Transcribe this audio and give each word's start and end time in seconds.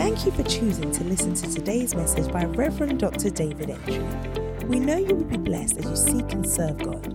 Thank 0.00 0.24
you 0.24 0.32
for 0.32 0.42
choosing 0.44 0.90
to 0.92 1.04
listen 1.04 1.34
to 1.34 1.54
today's 1.54 1.94
message 1.94 2.32
by 2.32 2.46
Reverend 2.46 3.00
Dr. 3.00 3.28
David 3.28 3.68
Entry. 3.68 4.02
We 4.66 4.80
know 4.80 4.96
you 4.96 5.14
will 5.14 5.24
be 5.24 5.36
blessed 5.36 5.76
as 5.76 5.84
you 5.84 5.94
seek 5.94 6.32
and 6.32 6.50
serve 6.50 6.78
God. 6.78 7.06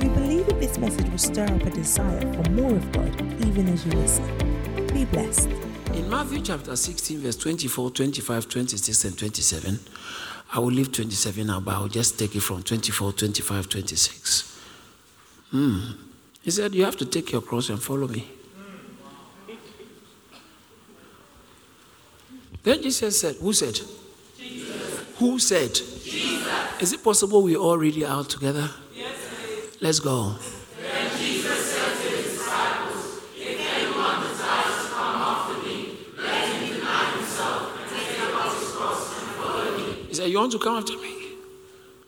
We 0.00 0.08
believe 0.08 0.46
that 0.46 0.58
this 0.58 0.78
message 0.78 1.06
will 1.10 1.18
stir 1.18 1.44
up 1.44 1.60
a 1.60 1.68
desire 1.68 2.20
for 2.32 2.50
more 2.52 2.74
of 2.74 2.92
God 2.92 3.20
even 3.46 3.68
as 3.68 3.84
you 3.84 3.92
listen. 3.92 4.24
Be 4.94 5.04
blessed. 5.04 5.50
In 5.92 6.08
Matthew 6.08 6.40
chapter 6.40 6.74
16, 6.74 7.18
verse 7.18 7.36
24, 7.36 7.90
25, 7.90 8.48
26, 8.48 9.04
and 9.04 9.18
27, 9.18 9.78
I 10.54 10.58
will 10.60 10.68
leave 10.68 10.92
27 10.92 11.46
now, 11.46 11.60
but 11.60 11.74
I'll 11.74 11.88
just 11.88 12.18
take 12.18 12.34
it 12.34 12.40
from 12.40 12.62
24, 12.62 13.12
25, 13.12 13.68
26. 13.68 14.60
Hmm. 15.50 15.78
He 16.40 16.50
said, 16.50 16.74
You 16.74 16.86
have 16.86 16.96
to 16.96 17.04
take 17.04 17.32
your 17.32 17.42
cross 17.42 17.68
and 17.68 17.82
follow 17.82 18.08
me. 18.08 18.26
Then 22.64 22.82
Jesus 22.82 23.20
said, 23.20 23.36
Who 23.36 23.52
said? 23.52 23.78
Jesus. 24.38 25.04
Who 25.18 25.38
said? 25.38 25.74
Jesus. 25.74 26.48
Is 26.80 26.92
it 26.94 27.04
possible 27.04 27.42
we 27.42 27.56
all 27.56 27.76
read 27.76 27.96
it 27.96 28.04
out 28.04 28.30
together? 28.30 28.70
Yes. 28.96 29.76
Let's 29.80 30.00
go. 30.00 30.34
Then 30.80 31.18
Jesus 31.18 31.72
said 31.72 31.94
to 31.94 32.16
his 32.16 32.32
disciples, 32.32 33.20
If 33.36 33.60
anyone 33.60 34.22
desires 34.26 34.82
to 34.82 34.88
come 34.88 35.16
after 35.16 35.68
me, 35.68 35.98
let 36.16 36.48
him 36.48 36.74
deny 36.74 37.10
himself 37.16 37.78
and 37.80 37.90
take 37.90 38.34
up 38.34 38.54
his 38.54 38.70
cross 38.72 39.20
and 39.20 39.30
follow 39.36 39.76
me. 39.76 40.06
He 40.08 40.14
said, 40.14 40.30
You 40.30 40.38
want 40.38 40.52
to 40.52 40.58
come 40.58 40.78
after 40.78 40.96
me? 40.96 41.14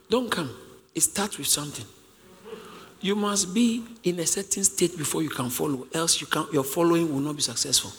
Don't 0.08 0.30
come. 0.30 0.50
It 0.94 1.02
starts 1.02 1.36
with 1.36 1.48
something. 1.48 1.84
You 3.02 3.14
must 3.14 3.52
be 3.52 3.84
in 4.04 4.18
a 4.20 4.26
certain 4.26 4.64
state 4.64 4.96
before 4.96 5.22
you 5.22 5.28
can 5.28 5.50
follow, 5.50 5.86
else 5.92 6.18
you 6.22 6.26
can, 6.26 6.46
your 6.50 6.64
following 6.64 7.12
will 7.12 7.20
not 7.20 7.36
be 7.36 7.42
successful. 7.42 7.92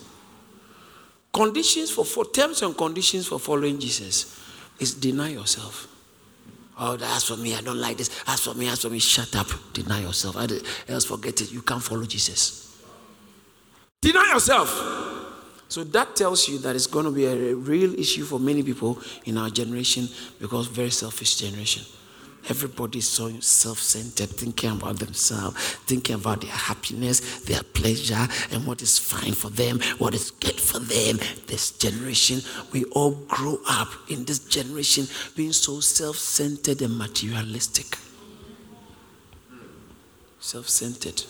Conditions 1.38 1.92
for, 1.92 2.04
for 2.04 2.26
terms 2.26 2.64
and 2.64 2.76
conditions 2.76 3.28
for 3.28 3.40
following 3.40 3.78
Jesus 3.78 4.42
is 4.80 4.96
deny 4.96 5.30
yourself. 5.30 5.88
Oh, 6.80 6.98
that's 6.98 7.26
for 7.26 7.38
me. 7.38 7.54
I 7.54 7.62
don't 7.62 7.80
like 7.80 7.98
this. 7.98 8.10
As 8.26 8.40
for 8.40 8.56
me, 8.56 8.68
as 8.68 8.82
for 8.82 8.90
me. 8.90 8.98
Shut 8.98 9.36
up. 9.36 9.46
Deny 9.72 10.02
yourself. 10.02 10.36
Else 10.88 11.06
forget 11.06 11.40
it. 11.42 11.52
You 11.52 11.62
can't 11.62 11.84
follow 11.84 12.06
Jesus. 12.06 12.82
Deny 14.02 14.32
yourself. 14.34 14.70
So 15.70 15.84
that 15.84 16.16
tells 16.16 16.50
you 16.50 16.58
that 16.58 16.76
it's 16.76 16.88
going 16.88 17.06
to 17.06 17.12
be 17.12 17.26
a 17.28 17.54
real 17.54 17.94
issue 18.00 18.24
for 18.24 18.40
many 18.40 18.64
people 18.64 19.00
in 19.26 19.38
our 19.38 19.52
generation 19.52 20.10
because 20.40 20.66
very 20.66 20.90
selfish 20.90 21.36
generation. 21.36 21.84
Everybody 22.50 23.00
is 23.00 23.10
so 23.10 23.30
self 23.42 23.80
centered, 23.80 24.30
thinking 24.30 24.72
about 24.72 25.00
themselves, 25.00 25.58
thinking 25.86 26.16
about 26.16 26.42
their 26.42 26.52
happiness, 26.52 27.42
their 27.42 27.62
pleasure, 27.62 28.26
and 28.52 28.66
what 28.66 28.82
is 28.82 28.98
fine 28.98 29.34
for 29.34 29.50
them, 29.50 29.82
what 29.98 30.14
is 30.14 30.32
good 30.32 30.60
for 30.60 30.80
them. 30.80 31.20
This 31.48 31.72
generation, 31.72 32.40
we 32.72 32.86
all 32.86 33.12
grow 33.28 33.60
up 33.68 33.90
in 34.10 34.24
this 34.24 34.40
generation 34.40 35.08
being 35.36 35.52
so 35.52 35.82
self 35.82 36.18
centered 36.18 36.82
and 36.82 36.98
materialistic. 36.98 37.98
Self 40.40 40.70
centered. 40.70 41.24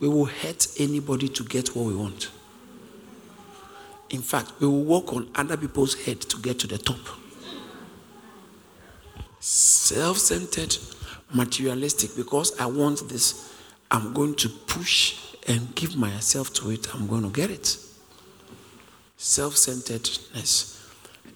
We 0.00 0.08
will 0.08 0.26
hurt 0.26 0.68
anybody 0.78 1.28
to 1.28 1.44
get 1.44 1.76
what 1.76 1.86
we 1.86 1.94
want. 1.96 2.30
In 4.08 4.22
fact, 4.22 4.52
we 4.60 4.66
will 4.66 4.84
walk 4.84 5.12
on 5.12 5.28
other 5.34 5.56
people's 5.58 5.94
head 6.06 6.20
to 6.22 6.38
get 6.40 6.58
to 6.60 6.66
the 6.66 6.78
top 6.78 6.98
self 9.46 10.18
centered, 10.18 10.76
materialistic. 11.32 12.16
Because 12.16 12.58
I 12.58 12.66
want 12.66 13.08
this, 13.08 13.54
I'm 13.90 14.12
going 14.12 14.34
to 14.36 14.48
push 14.48 15.36
and 15.46 15.72
give 15.76 15.96
myself 15.96 16.52
to 16.54 16.70
it, 16.70 16.92
I'm 16.92 17.06
going 17.06 17.22
to 17.22 17.28
get 17.28 17.50
it. 17.50 17.76
Self 19.16 19.56
centeredness 19.56 20.84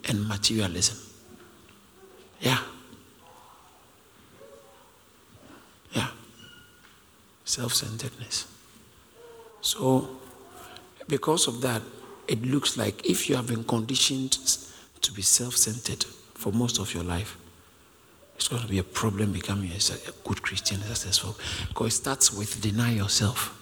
and 0.08 0.27
materialism. 0.27 0.98
Yeah. 2.41 2.58
Yeah. 5.92 6.08
Self 7.45 7.74
centeredness. 7.74 8.46
So, 9.61 10.08
because 11.07 11.46
of 11.46 11.61
that, 11.61 11.83
it 12.27 12.42
looks 12.42 12.77
like 12.77 13.08
if 13.08 13.29
you 13.29 13.36
have 13.36 13.46
been 13.46 13.64
conditioned 13.64 14.33
to 15.01 15.13
be 15.13 15.23
self 15.23 15.57
centered 15.57 16.05
for 16.34 16.52
most 16.52 16.80
of 16.80 16.92
your 16.92 17.05
life, 17.05 17.36
it's 18.40 18.48
going 18.48 18.62
to 18.62 18.68
be 18.68 18.78
a 18.78 18.83
problem 18.83 19.33
becoming 19.33 19.70
a, 19.70 20.12
good 20.24 20.40
Christian, 20.40 20.80
successful. 20.80 21.36
Because 21.68 21.89
it 21.89 21.96
starts 21.96 22.33
with 22.33 22.62
deny 22.62 22.92
yourself. 22.92 23.55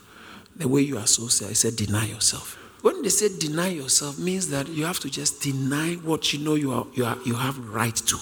The 0.54 0.68
way 0.68 0.82
you 0.82 0.98
are 0.98 1.06
so 1.08 1.24
I 1.24 1.52
said 1.52 1.74
deny 1.74 2.06
yourself. 2.06 2.54
When 2.82 3.02
they 3.02 3.08
say 3.08 3.28
deny 3.36 3.70
yourself, 3.70 4.20
means 4.20 4.50
that 4.50 4.68
you 4.68 4.84
have 4.84 5.00
to 5.00 5.10
just 5.10 5.42
deny 5.42 5.94
what 5.94 6.32
you 6.32 6.38
know 6.38 6.54
you 6.54 6.70
are, 6.70 6.86
you 6.94 7.04
are 7.04 7.18
you 7.26 7.34
have 7.34 7.58
right 7.70 7.94
to. 7.96 8.18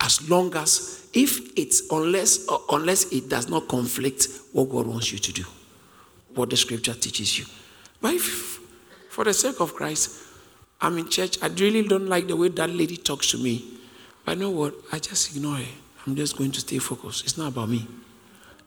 As 0.00 0.28
long 0.28 0.56
as 0.56 1.08
if 1.14 1.56
it's 1.56 1.88
unless 1.92 2.48
uh, 2.48 2.58
unless 2.72 3.12
it 3.12 3.28
does 3.28 3.48
not 3.48 3.68
conflict 3.68 4.26
what 4.52 4.70
God 4.70 4.88
wants 4.88 5.12
you 5.12 5.20
to 5.20 5.32
do, 5.32 5.44
what 6.34 6.50
the 6.50 6.56
scripture 6.56 6.94
teaches 6.94 7.38
you. 7.38 7.44
But 8.00 8.14
if 8.14 8.58
for 9.08 9.22
the 9.22 9.32
sake 9.32 9.60
of 9.60 9.76
Christ, 9.76 10.20
I'm 10.80 10.98
in 10.98 11.08
church, 11.08 11.40
I 11.40 11.46
really 11.46 11.86
don't 11.86 12.08
like 12.08 12.26
the 12.26 12.34
way 12.34 12.48
that 12.48 12.70
lady 12.70 12.96
talks 12.96 13.30
to 13.30 13.38
me. 13.38 13.76
I 14.30 14.34
know 14.36 14.50
what? 14.50 14.74
I 14.92 15.00
just 15.00 15.34
ignore 15.34 15.58
it. 15.58 15.66
I'm 16.06 16.14
just 16.14 16.38
going 16.38 16.52
to 16.52 16.60
stay 16.60 16.78
focused. 16.78 17.24
It's 17.24 17.36
not 17.36 17.48
about 17.48 17.68
me. 17.68 17.84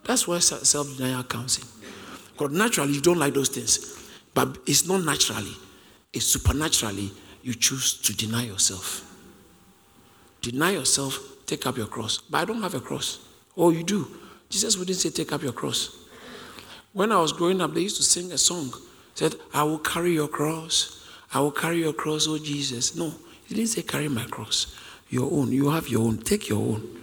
That's 0.03 0.27
why 0.27 0.39
self 0.39 0.97
denial 0.97 1.23
comes 1.23 1.57
in. 1.57 1.63
Because 2.33 2.51
naturally, 2.51 2.91
you 2.91 2.99
don't 2.99 3.17
like 3.17 3.33
those 3.33 3.47
things. 3.47 4.11
But 4.33 4.57
it's 4.67 4.85
not 4.85 5.05
naturally, 5.05 5.53
it's 6.11 6.25
supernaturally 6.25 7.11
you 7.43 7.53
choose 7.53 7.93
to 8.01 8.13
deny 8.13 8.43
yourself. 8.43 9.09
Deny 10.41 10.71
yourself, 10.71 11.17
take 11.45 11.65
up 11.65 11.77
your 11.77 11.87
cross. 11.87 12.17
But 12.17 12.39
I 12.41 12.45
don't 12.45 12.61
have 12.61 12.75
a 12.75 12.81
cross. 12.81 13.19
Oh, 13.55 13.69
you 13.69 13.83
do. 13.83 14.05
Jesus 14.49 14.77
wouldn't 14.77 14.97
say, 14.97 15.11
take 15.11 15.31
up 15.31 15.43
your 15.43 15.53
cross. 15.53 15.95
When 16.91 17.13
I 17.13 17.21
was 17.21 17.31
growing 17.31 17.61
up, 17.61 17.73
they 17.73 17.81
used 17.81 17.95
to 17.97 18.03
sing 18.03 18.33
a 18.33 18.37
song. 18.37 18.73
Said, 19.15 19.35
I 19.53 19.63
will 19.63 19.79
carry 19.79 20.11
your 20.11 20.27
cross. 20.27 21.07
I 21.33 21.39
will 21.39 21.51
carry 21.51 21.77
your 21.77 21.93
cross, 21.93 22.27
oh 22.27 22.37
Jesus. 22.37 22.97
No, 22.97 23.13
he 23.45 23.55
didn't 23.55 23.69
say 23.69 23.81
carry 23.81 24.09
my 24.09 24.25
cross 24.25 24.75
your 25.13 25.31
own. 25.31 25.51
You 25.51 25.69
have 25.69 25.87
your 25.87 26.01
own. 26.01 26.17
Take 26.17 26.49
your 26.49 26.59
own 26.59 26.99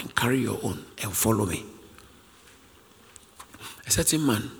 and 0.00 0.14
carry 0.14 0.38
your 0.38 0.58
own 0.62 0.84
and 1.02 1.12
follow 1.12 1.44
me. 1.44 1.64
A 3.86 3.90
certain 3.90 4.24
man 4.24 4.50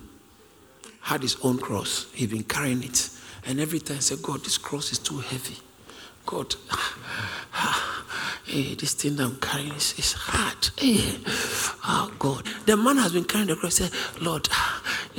had 1.02 1.22
his 1.22 1.36
own 1.42 1.58
cross. 1.58 2.06
He'd 2.12 2.30
been 2.30 2.44
carrying 2.44 2.82
it. 2.82 3.10
And 3.46 3.60
every 3.60 3.78
time 3.78 3.96
he 3.96 4.02
said, 4.02 4.22
God, 4.22 4.42
this 4.42 4.58
cross 4.58 4.90
is 4.92 4.98
too 4.98 5.18
heavy. 5.18 5.56
God, 6.26 6.54
hey, 8.44 8.72
eh, 8.72 8.74
this 8.78 8.94
thing 8.94 9.16
that 9.16 9.24
I'm 9.24 9.36
carrying 9.36 9.74
is, 9.74 10.12
hard. 10.12 10.70
Hey, 10.76 11.18
oh 11.86 12.12
God. 12.18 12.46
The 12.66 12.76
man 12.76 12.96
has 12.96 13.12
been 13.12 13.24
carrying 13.24 13.48
the 13.48 13.56
cross. 13.56 13.78
He 13.78 13.84
said, 13.84 14.22
Lord, 14.22 14.48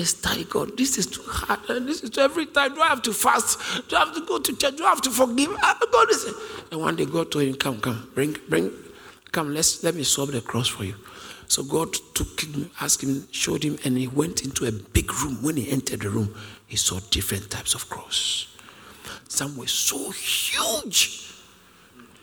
tie 0.06 0.44
God. 0.44 0.78
This 0.78 0.98
is 0.98 1.08
too 1.08 1.22
hard. 1.26 1.60
This 1.86 2.04
is 2.04 2.10
too, 2.10 2.22
every 2.22 2.46
time. 2.46 2.74
Do 2.76 2.82
I 2.82 2.88
have 2.88 3.02
to 3.04 3.14
fast? 3.14 3.60
Do 3.90 3.96
I 3.96 4.00
have 4.00 4.14
to 4.16 4.26
go 4.26 4.40
to 4.40 4.56
church? 4.56 4.78
Do 4.78 4.86
I 4.86 4.90
have 4.90 5.02
to 5.02 5.12
forgive? 5.12 5.56
Ah, 5.62 5.78
God 5.92 6.10
is. 6.12 6.34
And 6.72 6.82
one 6.82 6.96
day 6.96 7.06
God 7.06 7.32
told 7.32 7.46
him, 7.46 7.56
Come, 7.56 7.80
come, 7.80 8.10
bring, 8.16 8.38
bring, 8.48 8.72
come, 9.32 9.54
let's 9.54 9.84
let 9.84 9.96
me 9.96 10.04
solve 10.04 10.32
the 10.32 10.42
cross 10.42 10.68
for 10.68 10.84
you. 10.84 10.96
So 11.48 11.64
God 11.64 11.94
took 12.14 12.42
him, 12.42 12.70
asked 12.80 13.04
him, 13.04 13.28
showed 13.32 13.64
him, 13.64 13.80
and 13.84 13.98
he 13.98 14.08
went 14.08 14.44
into 14.44 14.66
a 14.66 14.72
big 14.72 15.12
room. 15.24 15.42
When 15.42 15.58
he 15.58 15.70
entered 15.72 16.02
the 16.02 16.10
room, 16.10 16.36
he 16.68 16.78
saw 16.78 17.00
different 17.10 17.50
types 17.50 17.74
of 17.74 17.90
cross. 17.90 18.56
Some 19.28 19.58
were 19.58 19.68
so 19.68 20.12
huge, 20.12 21.34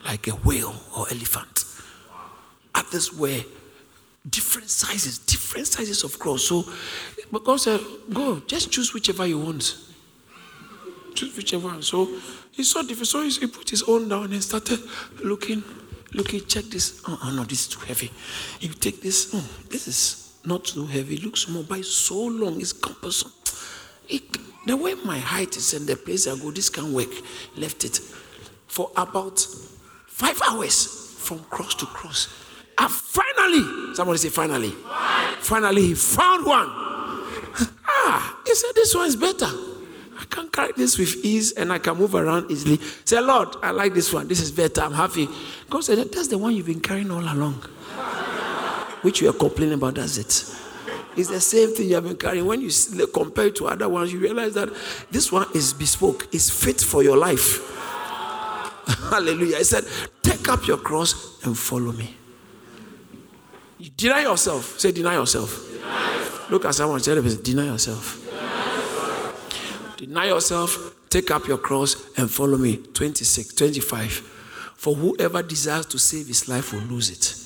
like 0.04 0.28
a 0.28 0.32
whale 0.32 0.76
or 0.96 1.06
elephant. 1.10 1.64
Others 2.74 3.14
were 3.14 3.40
different 4.28 4.68
sizes, 4.68 5.18
different 5.18 5.66
sizes 5.66 6.04
of 6.04 6.18
cross. 6.18 6.44
So 6.44 6.64
God 7.32 7.60
said, 7.60 7.80
Go, 8.12 8.40
just 8.46 8.70
choose 8.70 8.94
whichever 8.94 9.26
you 9.26 9.38
want. 9.38 9.76
Choose 11.14 11.36
whichever 11.36 11.68
one. 11.68 11.82
So 11.82 12.08
he 12.52 12.62
saw 12.62 12.82
different. 12.82 13.08
So 13.08 13.22
he 13.22 13.46
put 13.46 13.70
his 13.70 13.82
own 13.84 14.08
down 14.08 14.32
and 14.32 14.42
started 14.42 14.80
looking, 15.22 15.62
looking, 16.14 16.44
check 16.46 16.64
this. 16.64 17.02
Oh, 17.06 17.18
oh 17.24 17.30
no, 17.34 17.44
this 17.44 17.60
is 17.60 17.68
too 17.68 17.80
heavy. 17.80 18.10
You 18.60 18.68
take 18.70 19.02
this. 19.02 19.30
Oh, 19.34 19.44
this 19.68 19.88
is 19.88 20.38
not 20.44 20.64
too 20.64 20.86
heavy. 20.86 21.16
It 21.16 21.24
looks 21.24 21.42
small, 21.42 21.64
but 21.64 21.78
it's 21.78 21.92
so 21.92 22.18
long, 22.18 22.60
it's 22.60 22.72
cumbersome. 22.72 23.32
It, 24.08 24.22
the 24.66 24.76
way 24.76 24.94
my 25.04 25.18
height 25.18 25.56
is 25.56 25.74
and 25.74 25.86
the 25.86 25.96
place 25.96 26.26
I 26.26 26.36
go, 26.38 26.50
this 26.50 26.70
can't 26.70 26.92
work. 26.92 27.10
Left 27.56 27.84
it 27.84 28.00
for 28.66 28.90
about 28.96 29.40
five 30.06 30.40
hours 30.48 30.86
from 31.18 31.40
cross 31.44 31.74
to 31.76 31.86
cross. 31.86 32.28
And 32.78 32.90
finally, 32.90 33.94
somebody 33.94 34.18
say 34.18 34.28
finally. 34.28 34.72
Finally, 35.40 35.82
he 35.82 35.94
found 35.94 36.46
one. 36.46 36.85
Ah, 38.06 38.40
he 38.46 38.54
said 38.54 38.70
this 38.74 38.94
one 38.94 39.06
is 39.06 39.16
better. 39.16 39.48
I 40.18 40.24
can 40.24 40.48
carry 40.48 40.72
this 40.76 40.98
with 40.98 41.24
ease 41.24 41.52
and 41.52 41.72
I 41.72 41.78
can 41.78 41.96
move 41.98 42.14
around 42.14 42.50
easily. 42.50 42.78
Say, 43.04 43.20
Lord, 43.20 43.56
I 43.62 43.70
like 43.70 43.92
this 43.92 44.12
one. 44.12 44.28
This 44.28 44.40
is 44.40 44.50
better. 44.50 44.82
I'm 44.82 44.92
happy. 44.92 45.28
God 45.68 45.84
said, 45.84 45.98
That's 45.98 46.28
the 46.28 46.38
one 46.38 46.54
you've 46.54 46.66
been 46.66 46.80
carrying 46.80 47.10
all 47.10 47.20
along, 47.20 47.54
which 49.02 49.20
you 49.20 49.28
are 49.28 49.34
complaining 49.34 49.74
about. 49.74 49.96
That's 49.96 50.16
it. 50.16 50.56
It's 51.16 51.30
the 51.30 51.40
same 51.40 51.74
thing 51.74 51.88
you 51.88 51.94
have 51.94 52.04
been 52.04 52.16
carrying. 52.16 52.44
When 52.44 52.60
you 52.60 52.70
compare 53.12 53.46
it 53.46 53.56
to 53.56 53.68
other 53.68 53.88
ones, 53.88 54.12
you 54.12 54.18
realize 54.18 54.54
that 54.54 54.68
this 55.10 55.32
one 55.32 55.46
is 55.54 55.72
bespoke, 55.72 56.28
it's 56.32 56.50
fit 56.50 56.80
for 56.80 57.02
your 57.02 57.16
life. 57.16 57.72
Hallelujah. 59.10 59.58
He 59.58 59.64
said, 59.64 59.84
Take 60.22 60.48
up 60.48 60.66
your 60.66 60.78
cross 60.78 61.42
and 61.44 61.56
follow 61.56 61.92
me. 61.92 62.14
You 63.78 63.90
deny 63.90 64.22
yourself. 64.22 64.78
Say, 64.78 64.92
deny 64.92 65.14
yourself. 65.14 65.66
Deny 65.70 65.80
yourself. 65.80 66.15
Look 66.48 66.64
at 66.64 66.74
someone, 66.74 67.00
tell 67.00 67.16
them, 67.16 67.42
deny 67.42 67.66
yourself. 67.66 68.22
Deny 69.96 70.26
yourself. 70.26 70.94
Take 71.08 71.30
up 71.30 71.46
your 71.46 71.58
cross 71.58 71.96
and 72.18 72.30
follow 72.30 72.58
me. 72.58 72.76
26, 72.76 73.54
25. 73.54 74.12
For 74.76 74.94
whoever 74.94 75.42
desires 75.42 75.86
to 75.86 75.98
save 75.98 76.26
his 76.26 76.48
life 76.48 76.72
will 76.72 76.80
lose 76.82 77.10
it. 77.10 77.42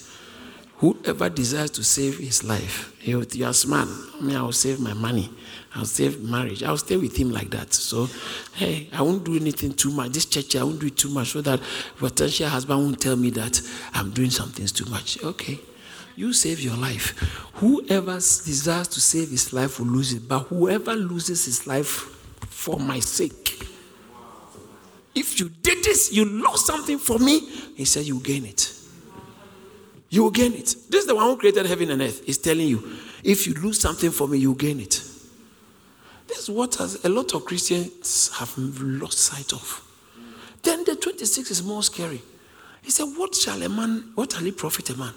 Whoever 0.78 1.28
desires 1.28 1.70
to 1.72 1.84
save 1.84 2.18
his 2.18 2.42
life, 2.42 2.94
you, 3.02 3.20
are 3.44 3.52
smart. 3.52 3.88
I 4.18 4.20
mean, 4.22 4.34
I'll 4.34 4.50
save 4.50 4.80
my 4.80 4.94
money. 4.94 5.30
I'll 5.74 5.84
save 5.84 6.22
marriage. 6.22 6.62
I'll 6.62 6.78
stay 6.78 6.96
with 6.96 7.16
him 7.16 7.30
like 7.30 7.50
that. 7.50 7.74
So, 7.74 8.08
hey, 8.54 8.88
I 8.92 9.02
won't 9.02 9.22
do 9.22 9.36
anything 9.36 9.74
too 9.74 9.90
much. 9.90 10.12
This 10.12 10.24
church, 10.24 10.56
I 10.56 10.64
won't 10.64 10.80
do 10.80 10.86
it 10.86 10.96
too 10.96 11.10
much 11.10 11.28
so 11.28 11.42
that 11.42 11.60
potential 11.98 12.48
husband 12.48 12.80
won't 12.80 13.00
tell 13.00 13.16
me 13.16 13.30
that 13.30 13.60
I'm 13.92 14.10
doing 14.10 14.30
some 14.30 14.48
things 14.50 14.72
too 14.72 14.86
much. 14.86 15.22
Okay. 15.22 15.60
You 16.20 16.34
save 16.34 16.60
your 16.60 16.76
life. 16.76 17.16
Whoever 17.54 18.16
desires 18.16 18.88
to 18.88 19.00
save 19.00 19.30
his 19.30 19.54
life 19.54 19.80
will 19.80 19.86
lose 19.86 20.12
it, 20.12 20.28
but 20.28 20.40
whoever 20.40 20.92
loses 20.92 21.46
his 21.46 21.66
life 21.66 21.88
for 22.46 22.78
my 22.78 23.00
sake, 23.00 23.66
if 25.14 25.40
you 25.40 25.48
did 25.48 25.82
this, 25.82 26.12
you 26.12 26.26
lost 26.26 26.66
something 26.66 26.98
for 26.98 27.18
me, 27.18 27.40
he 27.74 27.86
said, 27.86 28.04
you 28.04 28.20
gain 28.20 28.44
it. 28.44 28.70
You 30.10 30.24
will 30.24 30.30
gain 30.30 30.52
it. 30.52 30.76
This 30.90 31.00
is 31.00 31.06
the 31.06 31.14
one 31.14 31.24
who 31.24 31.38
created 31.38 31.64
heaven 31.64 31.90
and 31.90 32.02
earth. 32.02 32.22
He's 32.26 32.36
telling 32.36 32.68
you, 32.68 32.86
if 33.24 33.46
you 33.46 33.54
lose 33.54 33.80
something 33.80 34.10
for 34.10 34.28
me, 34.28 34.36
you 34.36 34.54
gain 34.54 34.78
it. 34.78 35.02
This 36.26 36.40
is 36.40 36.50
what 36.50 36.74
has, 36.74 37.02
a 37.02 37.08
lot 37.08 37.32
of 37.32 37.46
Christians 37.46 38.28
have 38.36 38.52
lost 38.58 39.16
sight 39.20 39.54
of. 39.54 39.82
Then 40.64 40.84
the 40.84 40.96
26 40.96 41.50
is 41.50 41.62
more 41.62 41.82
scary. 41.82 42.20
He 42.82 42.90
said, 42.90 43.04
What 43.04 43.34
shall 43.34 43.62
a 43.62 43.70
man, 43.70 44.12
what 44.14 44.32
shall 44.32 44.42
he 44.42 44.52
profit 44.52 44.90
a 44.90 44.98
man? 44.98 45.14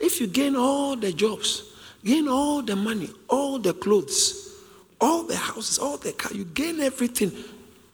If 0.00 0.20
you 0.20 0.26
gain 0.26 0.56
all 0.56 0.96
the 0.96 1.12
jobs, 1.12 1.62
gain 2.04 2.28
all 2.28 2.62
the 2.62 2.76
money, 2.76 3.10
all 3.28 3.58
the 3.58 3.72
clothes, 3.72 4.54
all 5.00 5.24
the 5.24 5.36
houses, 5.36 5.78
all 5.78 5.96
the 5.96 6.12
car, 6.12 6.32
you 6.32 6.44
gain 6.44 6.80
everything 6.80 7.32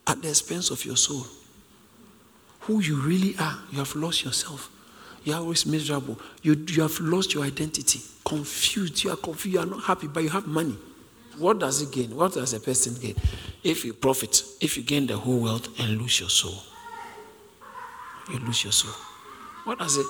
at 0.06 0.23
the 0.23 0.29
expense 0.29 0.70
of 0.70 0.85
your 0.85 0.97
soul. 0.97 1.26
Who 2.61 2.81
you 2.81 2.97
really 2.97 3.35
are, 3.38 3.58
you 3.70 3.79
have 3.79 3.94
lost 3.94 4.25
yourself. 4.25 4.70
You're 5.25 5.37
always 5.37 5.67
miserable. 5.67 6.19
You, 6.43 6.55
you 6.69 6.82
have 6.82 6.99
lost 7.00 7.35
your 7.35 7.44
identity, 7.44 8.00
confused. 8.25 9.05
You 9.05 9.11
are 9.11 9.17
confused. 9.17 9.55
You 9.55 9.61
are 9.61 9.67
not 9.67 9.85
happy, 9.85 10.06
but 10.06 10.23
you 10.23 10.31
have 10.31 10.47
money. 10.47 10.76
What 11.38 11.58
does 11.58 11.82
it 11.82 11.91
gain? 11.91 12.14
What 12.17 12.35
does 12.35 12.52
a 12.55 12.61
person 12.61 12.94
gain? 13.00 13.17
If 13.62 13.85
you 13.85 13.93
profit, 13.93 14.43
if 14.61 14.76
you 14.76 14.82
gain 14.82 15.06
the 15.06 15.17
whole 15.17 15.38
world 15.38 15.69
and 15.79 15.99
lose 16.00 16.20
your 16.20 16.29
soul, 16.29 16.62
you 18.31 18.38
lose 18.41 18.62
your 18.64 18.73
soul. 18.73 18.93
What 19.64 19.79
does 19.79 19.97
it? 19.97 20.06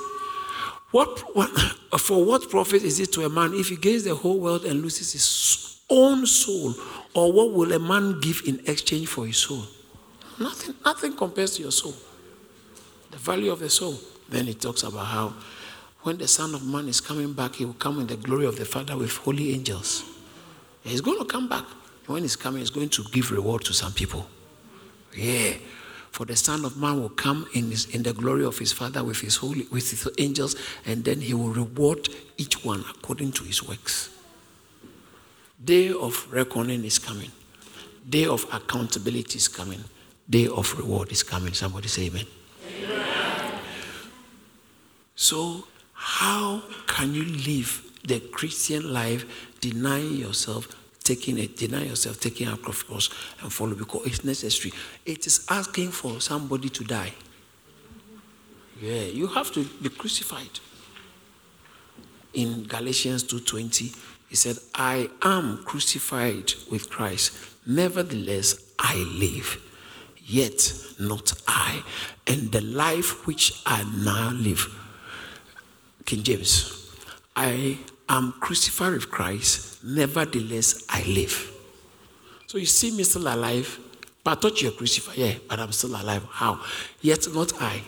What, 0.90 1.20
what 1.36 1.50
for 2.00 2.24
what 2.24 2.50
profit 2.50 2.82
is 2.82 2.98
it 2.98 3.12
to 3.12 3.24
a 3.24 3.28
man 3.28 3.54
if 3.54 3.68
he 3.68 3.76
gains 3.76 4.04
the 4.04 4.14
whole 4.14 4.40
world 4.40 4.64
and 4.64 4.82
loses 4.82 5.12
his 5.12 5.80
own 5.88 6.26
soul? 6.26 6.74
Or 7.14 7.32
what 7.32 7.52
will 7.52 7.72
a 7.72 7.78
man 7.78 8.20
give 8.20 8.42
in 8.46 8.60
exchange 8.66 9.08
for 9.08 9.26
his 9.26 9.36
soul? 9.36 9.62
Nothing, 10.38 10.74
nothing 10.84 11.16
compares 11.16 11.56
to 11.56 11.62
your 11.62 11.72
soul. 11.72 11.94
The 13.10 13.18
value 13.18 13.52
of 13.52 13.60
the 13.60 13.70
soul. 13.70 13.94
Then 14.28 14.46
he 14.46 14.54
talks 14.54 14.82
about 14.82 15.06
how 15.06 15.34
when 16.02 16.16
the 16.16 16.28
Son 16.28 16.54
of 16.54 16.64
Man 16.64 16.88
is 16.88 17.00
coming 17.00 17.32
back, 17.32 17.56
he 17.56 17.64
will 17.64 17.74
come 17.74 18.00
in 18.00 18.06
the 18.06 18.16
glory 18.16 18.46
of 18.46 18.56
the 18.56 18.64
Father 18.64 18.96
with 18.96 19.14
holy 19.16 19.52
angels. 19.52 20.04
He's 20.82 21.00
going 21.00 21.18
to 21.18 21.24
come 21.24 21.48
back. 21.48 21.64
When 22.06 22.22
he's 22.22 22.36
coming, 22.36 22.60
he's 22.60 22.70
going 22.70 22.88
to 22.88 23.04
give 23.12 23.30
reward 23.30 23.64
to 23.64 23.74
some 23.74 23.92
people. 23.92 24.26
Yeah. 25.14 25.54
For 26.10 26.26
the 26.26 26.36
Son 26.36 26.64
of 26.64 26.76
Man 26.76 27.00
will 27.00 27.08
come 27.10 27.46
in, 27.54 27.70
his, 27.70 27.86
in 27.86 28.02
the 28.02 28.12
glory 28.12 28.44
of 28.44 28.58
his 28.58 28.72
Father 28.72 29.02
with 29.04 29.20
his 29.20 29.36
holy 29.36 29.66
with 29.70 29.90
his 29.90 30.08
angels, 30.18 30.56
and 30.84 31.04
then 31.04 31.20
he 31.20 31.34
will 31.34 31.50
reward 31.50 32.08
each 32.36 32.64
one 32.64 32.84
according 32.90 33.32
to 33.32 33.44
his 33.44 33.62
works. 33.62 34.10
Day 35.62 35.92
of 35.92 36.26
reckoning 36.32 36.84
is 36.84 36.98
coming. 36.98 37.30
Day 38.08 38.26
of 38.26 38.46
accountability 38.52 39.36
is 39.36 39.48
coming. 39.48 39.84
Day 40.28 40.48
of 40.48 40.76
reward 40.78 41.12
is 41.12 41.22
coming. 41.22 41.52
Somebody 41.52 41.88
say 41.88 42.06
amen. 42.06 42.26
amen. 42.82 43.60
So, 45.14 45.66
how 45.92 46.62
can 46.86 47.14
you 47.14 47.24
live 47.24 47.90
the 48.04 48.20
Christian 48.20 48.92
life 48.92 49.24
denying 49.60 50.16
yourself, 50.16 50.68
taking 51.10 51.38
it, 51.38 51.56
deny 51.56 51.84
yourself, 51.84 52.20
taking 52.20 52.46
a 52.46 52.56
cross 52.56 53.10
and 53.42 53.52
follow 53.52 53.74
because 53.74 54.06
it's 54.06 54.24
necessary. 54.24 54.72
It 55.04 55.26
is 55.26 55.44
asking 55.50 55.90
for 55.90 56.20
somebody 56.20 56.68
to 56.68 56.84
die. 56.84 57.12
Yeah, 58.80 59.02
you 59.02 59.26
have 59.26 59.50
to 59.54 59.64
be 59.82 59.88
crucified. 59.88 60.60
In 62.32 62.62
Galatians 62.62 63.24
2:20, 63.24 63.92
he 64.28 64.36
said, 64.36 64.58
I 64.72 65.10
am 65.22 65.64
crucified 65.64 66.52
with 66.70 66.88
Christ. 66.88 67.32
Nevertheless, 67.66 68.54
I 68.78 68.94
live. 69.18 69.60
Yet 70.24 70.72
not 71.00 71.32
I. 71.48 71.82
And 72.28 72.52
the 72.52 72.60
life 72.60 73.26
which 73.26 73.60
I 73.66 73.82
now 74.04 74.30
live. 74.30 74.62
King 76.04 76.22
James, 76.22 76.54
I 77.34 77.78
I'm 78.10 78.32
crucified 78.32 78.92
with 78.94 79.08
Christ, 79.08 79.84
nevertheless 79.84 80.84
I 80.88 81.04
live. 81.04 81.52
So 82.48 82.58
you 82.58 82.66
see 82.66 82.90
me 82.90 83.04
still 83.04 83.32
alive, 83.32 83.78
but 84.24 84.36
I 84.36 84.40
thought 84.40 84.60
you're 84.60 84.72
crucified. 84.72 85.16
Yeah, 85.16 85.34
but 85.48 85.60
I'm 85.60 85.70
still 85.70 85.90
alive. 85.90 86.24
How? 86.28 86.60
Yet 87.00 87.28
not 87.32 87.52
I. 87.62 87.80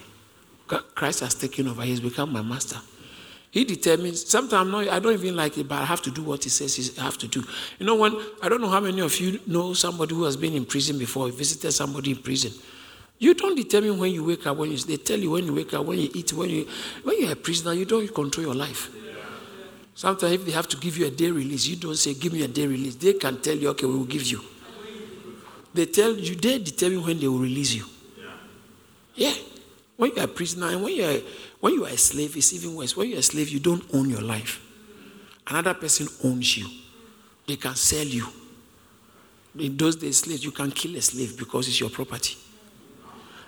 Christ 0.95 1.21
has 1.21 1.35
taken 1.35 1.67
over. 1.67 1.83
He's 1.83 1.99
become 1.99 2.33
my 2.33 2.41
master. 2.41 2.79
He 3.51 3.65
determines. 3.65 4.31
Sometimes 4.31 4.73
I 4.89 5.01
don't 5.01 5.13
even 5.13 5.35
like 5.35 5.59
it, 5.59 5.67
but 5.67 5.81
I 5.81 5.85
have 5.85 6.01
to 6.03 6.11
do 6.13 6.23
what 6.23 6.45
he 6.45 6.51
says 6.51 6.97
I 7.01 7.03
have 7.03 7.19
to 7.19 7.27
do. 7.27 7.43
You 7.81 7.87
know, 7.87 7.97
when 7.97 8.15
I 8.41 8.49
don't 8.49 8.61
know 8.61 8.71
how 8.71 8.79
many 8.79 9.01
of 9.01 9.19
you 9.19 9.41
know 9.49 9.75
somebody 9.75 10.15
who 10.15 10.23
has 10.23 10.37
been 10.37 10.55
in 10.55 10.65
prison 10.65 11.01
before, 11.01 11.29
visited 11.31 11.73
somebody 11.73 12.13
in 12.13 12.19
prison. 12.19 12.53
You 13.19 13.35
don't 13.35 13.57
determine 13.57 13.99
when 13.99 14.13
you 14.13 14.25
wake 14.25 14.47
up. 14.47 14.57
When 14.57 14.71
you, 14.71 14.77
they 14.79 14.99
tell 14.99 15.19
you 15.19 15.33
when 15.33 15.47
you 15.47 15.55
wake 15.55 15.75
up, 15.75 15.85
when 15.85 15.99
you 15.99 16.11
eat, 16.15 16.33
when 16.33 16.49
you 16.49 16.69
when 17.03 17.21
you're 17.21 17.33
a 17.33 17.37
prisoner, 17.37 17.73
you 17.73 17.85
don't 17.85 18.07
control 18.15 18.47
your 18.47 18.55
life. 18.55 18.89
Sometimes 20.03 20.33
if 20.33 20.45
they 20.45 20.51
have 20.51 20.67
to 20.67 20.77
give 20.79 20.99
you 20.99 21.07
a 21.07 21.11
day 21.13 21.31
release, 21.31 21.65
you 21.69 21.77
don't 21.77 21.95
say, 21.95 22.13
give 22.15 22.33
me 22.33 22.43
a 22.43 22.49
day 22.49 22.67
release. 22.67 22.97
They 22.97 23.13
can 23.13 23.41
tell 23.41 23.55
you, 23.55 23.69
okay, 23.69 23.87
we 23.87 23.95
will 23.99 24.05
give 24.05 24.27
you. 24.27 24.41
They 25.73 25.87
tell 25.87 26.17
you, 26.17 26.35
they 26.35 26.59
determine 26.59 27.05
when 27.05 27.21
they 27.21 27.29
will 27.29 27.39
release 27.39 27.73
you. 27.73 27.85
Yeah. 29.15 29.33
When 29.97 30.11
you're 30.17 30.25
a 30.25 30.27
prisoner 30.27 30.71
and 30.71 30.83
when 30.83 30.97
you're, 30.97 31.21
when 31.61 31.75
you 31.75 31.85
are 31.85 31.91
a 31.91 31.97
slave, 31.97 32.37
it's 32.37 32.53
even 32.53 32.75
worse. 32.75 32.97
When 32.97 33.11
you're 33.11 33.21
a 33.21 33.23
slave, 33.23 33.49
you 33.51 33.61
don't 33.61 33.85
own 33.95 34.11
your 34.11 34.23
life. 34.23 34.61
Another 35.47 35.75
person 35.75 36.09
owns 36.25 36.59
you. 36.59 36.67
They 37.47 37.55
can 37.55 37.77
sell 37.77 38.05
you. 38.05 38.27
In 39.57 39.77
those 39.77 39.95
days, 39.95 40.19
slaves, 40.19 40.45
you 40.45 40.51
can 40.51 40.73
kill 40.73 40.97
a 40.97 41.01
slave 41.01 41.39
because 41.39 41.69
it's 41.69 41.79
your 41.79 41.91
property. 41.91 42.37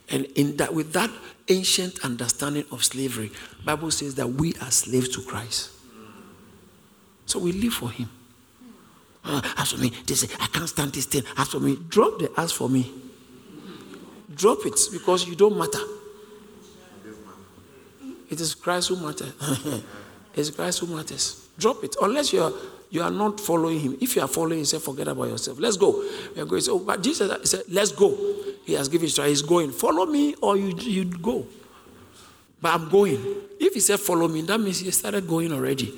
And 0.09 0.27
in 0.37 0.57
that, 0.59 0.73
with 0.73 0.93
that 0.93 1.11
ancient 1.49 2.05
understanding 2.05 2.65
of 2.71 2.85
slavery, 2.85 3.33
Bible 3.65 3.91
says 3.91 4.15
that 4.15 4.29
we 4.29 4.55
are 4.63 4.71
slaves 4.71 5.09
to 5.17 5.23
Christ. 5.23 5.73
So 7.27 7.39
we 7.39 7.53
live 7.53 7.75
for 7.75 7.91
him. 7.91 8.09
Uh, 9.25 9.41
as 9.57 9.73
for 9.73 9.79
me, 9.79 9.91
they 10.07 10.15
say, 10.15 10.29
I 10.39 10.47
can't 10.49 10.69
stand 10.69 10.93
this 10.93 11.07
thing. 11.07 11.23
As 11.37 11.49
for 11.49 11.59
me, 11.59 11.79
drop 11.89 12.19
the 12.19 12.31
as 12.37 12.53
for 12.53 12.69
me. 12.69 12.93
Drop 14.35 14.59
it 14.67 14.79
because 14.93 15.27
you 15.27 15.35
don't 15.35 15.57
matter. 15.57 15.81
It 18.31 18.41
is 18.41 18.55
Christ 18.55 18.89
who 18.89 18.97
matters. 18.97 19.33
it's 20.35 20.51
Christ 20.51 20.81
who 20.81 20.87
matters. 20.89 21.47
Drop 21.59 21.85
it. 21.85 21.97
Unless 22.03 22.33
you 22.33 22.43
are 22.43 22.53
you 22.91 23.03
are 23.03 23.11
not 23.11 23.41
following 23.41 23.81
him. 23.81 23.99
If 24.01 24.17
you 24.17 24.23
are 24.23 24.29
following 24.29 24.61
him, 24.61 24.65
say, 24.65 24.79
forget 24.79 25.09
about 25.09 25.29
yourself. 25.29 25.59
Let's 25.59 25.77
go. 25.77 26.05
We 26.35 26.43
are 26.43 26.45
going. 26.45 26.63
So, 26.63 26.79
but 26.79 27.03
Jesus 27.03 27.51
said, 27.51 27.63
let's 27.69 27.93
go. 27.93 28.17
He 28.65 28.75
has 28.75 28.89
given 28.89 29.07
instruction. 29.07 29.31
He's 29.31 29.43
going. 29.43 29.73
Follow 29.73 30.07
me 30.07 30.35
or 30.41 30.57
you 30.57 30.77
you 30.79 31.05
go. 31.05 31.47
But 32.61 32.75
I'm 32.75 32.89
going. 32.89 33.19
If 33.61 33.75
he 33.75 33.81
said 33.81 34.01
follow 34.01 34.29
me, 34.29 34.43
that 34.43 34.59
means 34.59 34.81
he 34.81 34.91
started 34.91 35.27
going 35.27 35.53
already. 35.53 35.93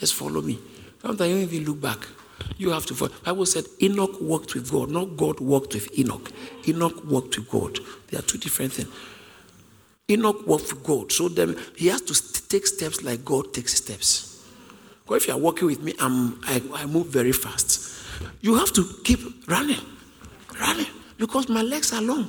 Just 0.00 0.14
follow 0.14 0.40
me. 0.40 0.58
Sometimes 1.02 1.30
you 1.30 1.36
even 1.36 1.64
look 1.64 1.80
back. 1.80 1.98
You 2.56 2.70
have 2.70 2.86
to 2.86 2.94
follow. 2.94 3.12
Bible 3.22 3.46
said 3.46 3.66
Enoch 3.82 4.16
walked 4.20 4.54
with 4.54 4.70
God, 4.70 4.90
not 4.90 5.16
God 5.16 5.40
walked 5.40 5.74
with 5.74 5.98
Enoch. 5.98 6.32
Enoch 6.66 7.04
walked 7.04 7.38
with 7.38 7.50
God. 7.50 7.78
They 8.08 8.18
are 8.18 8.22
two 8.22 8.38
different 8.38 8.72
things. 8.72 8.88
Enoch 10.08 10.46
walked 10.46 10.72
with 10.72 10.82
God. 10.82 11.12
So 11.12 11.28
then 11.28 11.56
he 11.76 11.88
has 11.88 12.00
to 12.02 12.48
take 12.48 12.66
steps 12.66 13.02
like 13.02 13.24
God 13.24 13.52
takes 13.52 13.74
steps. 13.74 14.42
Because 15.02 15.22
if 15.22 15.28
you 15.28 15.34
are 15.34 15.38
walking 15.38 15.66
with 15.66 15.82
me, 15.82 15.94
I'm, 16.00 16.40
I, 16.44 16.62
I 16.74 16.86
move 16.86 17.08
very 17.08 17.32
fast. 17.32 17.94
You 18.40 18.54
have 18.56 18.72
to 18.72 18.84
keep 19.04 19.20
running, 19.48 19.80
running, 20.58 20.86
because 21.18 21.48
my 21.48 21.62
legs 21.62 21.92
are 21.92 22.02
long. 22.02 22.28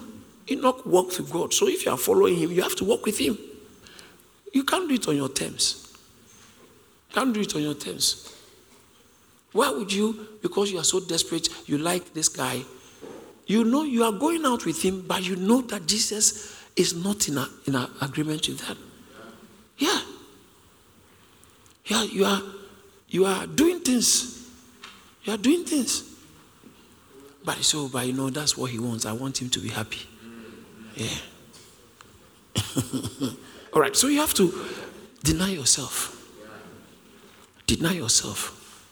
Enoch 0.50 0.86
walked 0.86 1.20
with 1.20 1.32
God. 1.32 1.54
So 1.54 1.68
if 1.68 1.86
you 1.86 1.92
are 1.92 1.98
following 1.98 2.36
him, 2.36 2.52
you 2.52 2.62
have 2.64 2.76
to 2.78 2.84
walk 2.84 3.06
with 3.06 3.18
him. 3.18 3.38
You 4.54 4.64
can't 4.66 4.90
do 4.90 4.96
it 4.96 5.08
on 5.08 5.16
your 5.16 5.30
terms. 5.30 5.81
Can't 7.14 7.34
do 7.34 7.42
it 7.42 7.56
on 7.56 7.62
your 7.62 7.74
terms. 7.74 8.34
Why 9.52 9.70
would 9.70 9.92
you, 9.92 10.28
because 10.42 10.72
you 10.72 10.80
are 10.80 10.84
so 10.84 11.00
desperate, 11.02 11.50
you 11.68 11.78
like 11.78 12.14
this 12.14 12.30
guy? 12.30 12.62
You 13.46 13.66
know 13.66 13.84
you 13.84 14.04
are 14.04 14.14
going 14.14 14.46
out 14.46 14.66
with 14.66 14.82
him, 14.82 15.04
but 15.06 15.28
you 15.28 15.36
know 15.36 15.62
that 15.62 15.86
Jesus 15.86 16.58
is 16.76 16.96
not 16.96 17.28
in, 17.28 17.38
a, 17.38 17.48
in 17.66 17.76
a 17.76 17.90
agreement 18.02 18.48
with 18.48 18.66
that. 18.66 18.78
Yeah. 19.78 20.02
Yeah, 21.86 22.04
you 22.04 22.24
are 22.26 22.42
you 23.10 23.26
are 23.26 23.46
doing 23.46 23.82
things. 23.82 24.50
You 25.24 25.34
are 25.34 25.38
doing 25.38 25.66
things. 25.66 26.10
But 27.44 27.58
so, 27.58 27.90
but 27.90 28.08
you 28.08 28.14
know, 28.14 28.30
that's 28.30 28.58
what 28.58 28.72
he 28.72 28.80
wants. 28.80 29.06
I 29.06 29.12
want 29.12 29.42
him 29.42 29.50
to 29.50 29.60
be 29.60 29.68
happy. 29.68 30.08
Yeah. 30.96 31.08
All 33.74 33.82
right, 33.82 33.96
so 33.96 34.08
you 34.08 34.20
have 34.20 34.34
to 34.36 34.54
deny 35.24 35.50
yourself. 35.50 36.21
Deny 37.78 37.94
yourself. 37.94 38.86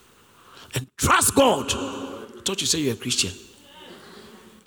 And 0.73 0.87
trust 0.95 1.35
God. 1.35 1.65
I 1.73 2.41
thought 2.45 2.61
you 2.61 2.67
said 2.67 2.79
you're 2.79 2.93
a 2.93 2.97
Christian. 2.97 3.31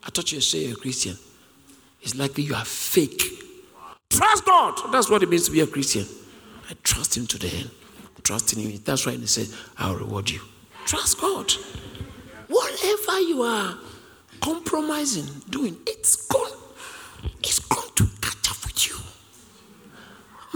I 0.04 0.11
thought 0.11 0.31
you 0.33 0.40
said 0.42 0.61
you're 0.61 0.75
a 0.75 0.76
Christian. 0.76 1.16
It's 2.02 2.14
likely 2.14 2.45
you 2.45 2.54
are 2.54 2.64
fake. 2.64 3.23
Trust 4.11 4.45
God. 4.45 4.92
That's 4.92 5.09
what 5.09 5.23
it 5.23 5.31
means 5.31 5.47
to 5.47 5.50
be 5.50 5.61
a 5.61 5.66
Christian. 5.66 6.04
I 6.69 6.75
trust 6.83 7.16
Him 7.16 7.26
to 7.28 7.38
the 7.38 7.49
end. 7.49 7.71
Trust 8.23 8.52
in 8.52 8.59
Him. 8.61 8.83
That's 8.85 9.07
why 9.07 9.12
He 9.12 9.26
said, 9.26 9.49
I'll 9.78 9.97
reward 9.97 10.28
you. 10.28 10.40
Trust 10.85 11.19
God. 11.19 11.50
Whatever 12.49 13.21
you 13.21 13.40
are 13.42 13.78
compromising, 14.42 15.25
doing, 15.49 15.78
it's 15.87 16.26
going, 16.26 16.52
it's 17.42 17.61
going 17.61 17.88
to 17.95 18.07
catch 18.21 18.50
up 18.50 18.62
with 18.64 18.88
you. 18.90 18.97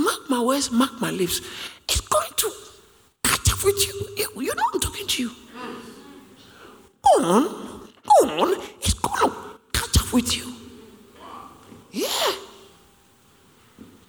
Mark 0.04 0.28
my 0.28 0.42
words, 0.42 0.70
mark 0.70 1.00
my 1.00 1.10
lips. 1.10 1.40
It's 1.88 2.02
going 2.02 2.32
to 2.36 2.50
catch 3.22 3.52
up 3.52 3.64
with 3.64 3.86
you. 3.86 3.94
You 4.42 4.54
know 4.54 4.62
I'm 4.75 4.80
talking 4.80 5.06
to 5.06 5.22
you. 5.22 5.30
Go 7.02 7.25
on, 7.25 7.88
go 8.04 8.28
on. 8.28 8.60
It's 8.80 8.92
going 8.94 9.30
to 9.30 9.36
catch 9.72 9.98
up 9.98 10.12
with 10.12 10.36
you. 10.36 10.52
Yeah. 11.90 12.32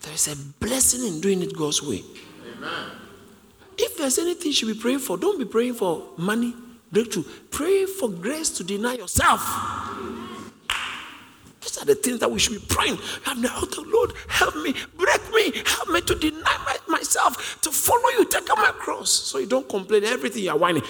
There 0.02 0.14
is 0.14 0.28
a 0.28 0.36
blessing 0.60 1.06
in 1.08 1.22
doing 1.22 1.42
it 1.42 1.54
God's 1.68 1.84
way. 1.84 2.02
Amen. 2.56 2.92
If 3.78 3.98
there's 3.98 4.18
anything 4.18 4.48
you 4.48 4.54
should 4.54 4.74
be 4.74 4.80
praying 4.80 5.00
for, 5.00 5.18
don't 5.18 5.38
be 5.38 5.44
praying 5.44 5.74
for 5.74 6.02
money, 6.16 6.54
breakthrough. 6.94 7.26
Pray 7.52 7.86
for 7.86 8.08
grace 8.10 8.50
to 8.52 8.64
deny 8.64 8.94
yourself. 8.94 9.42
These 11.60 11.78
are 11.80 11.84
the 11.84 11.96
things 11.96 12.20
that 12.22 12.32
we 12.32 12.40
should 12.40 12.54
be 12.54 12.66
praying. 12.70 12.98
I'm 13.26 13.42
the 13.42 13.50
Lord, 13.86 14.14
help 14.30 14.56
me, 14.56 14.74
break 14.96 15.34
me, 15.34 15.62
help 15.66 15.90
me 15.90 16.00
to 16.00 16.16
deny 16.16 16.58
my, 16.66 16.78
myself, 16.88 17.60
to 17.64 17.70
follow 17.70 18.10
you, 18.18 18.24
take 18.24 18.50
up 18.50 18.58
my 18.60 18.72
cross. 18.72 19.12
So 19.12 19.38
you 19.40 19.48
don't 19.48 19.68
complain. 19.68 20.06
Everything 20.06 20.44
you 20.44 20.52
are 20.52 20.58
whining. 20.58 20.84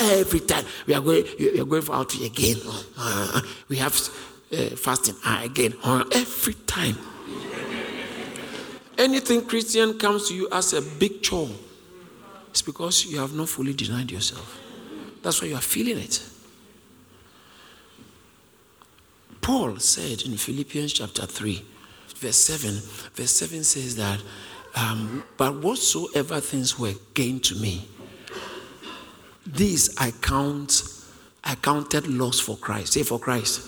Every 0.00 0.40
time 0.40 0.64
we 0.88 0.94
are 0.94 1.00
going, 1.00 1.24
we 1.38 1.60
are 1.60 1.64
going 1.64 1.82
for 1.82 1.94
out 1.94 2.12
again. 2.20 2.56
We 3.68 3.76
have 3.76 3.94
uh, 4.52 4.74
fasting 4.74 5.14
again. 5.24 5.74
Every 6.12 6.54
time. 6.66 6.98
Anything 9.02 9.44
Christian 9.44 9.98
comes 9.98 10.28
to 10.28 10.34
you 10.34 10.48
as 10.52 10.74
a 10.74 10.80
big 10.80 11.22
chore, 11.22 11.50
it's 12.50 12.62
because 12.62 13.04
you 13.04 13.18
have 13.18 13.34
not 13.34 13.48
fully 13.48 13.72
denied 13.72 14.12
yourself. 14.12 14.60
That's 15.24 15.42
why 15.42 15.48
you 15.48 15.56
are 15.56 15.60
feeling 15.60 15.98
it. 15.98 16.22
Paul 19.40 19.80
said 19.80 20.22
in 20.22 20.36
Philippians 20.36 20.92
chapter 20.92 21.26
3, 21.26 21.64
verse 22.14 22.36
7, 22.36 22.74
verse 23.12 23.32
7 23.32 23.64
says 23.64 23.96
that, 23.96 24.22
um, 24.76 25.24
but 25.36 25.56
whatsoever 25.56 26.38
things 26.38 26.78
were 26.78 26.94
gained 27.14 27.42
to 27.42 27.56
me, 27.56 27.88
these 29.44 29.98
I 29.98 30.12
count, 30.12 30.84
I 31.42 31.56
counted 31.56 32.06
loss 32.06 32.38
for 32.38 32.56
Christ. 32.56 32.92
Say 32.92 33.02
for 33.02 33.18
Christ. 33.18 33.66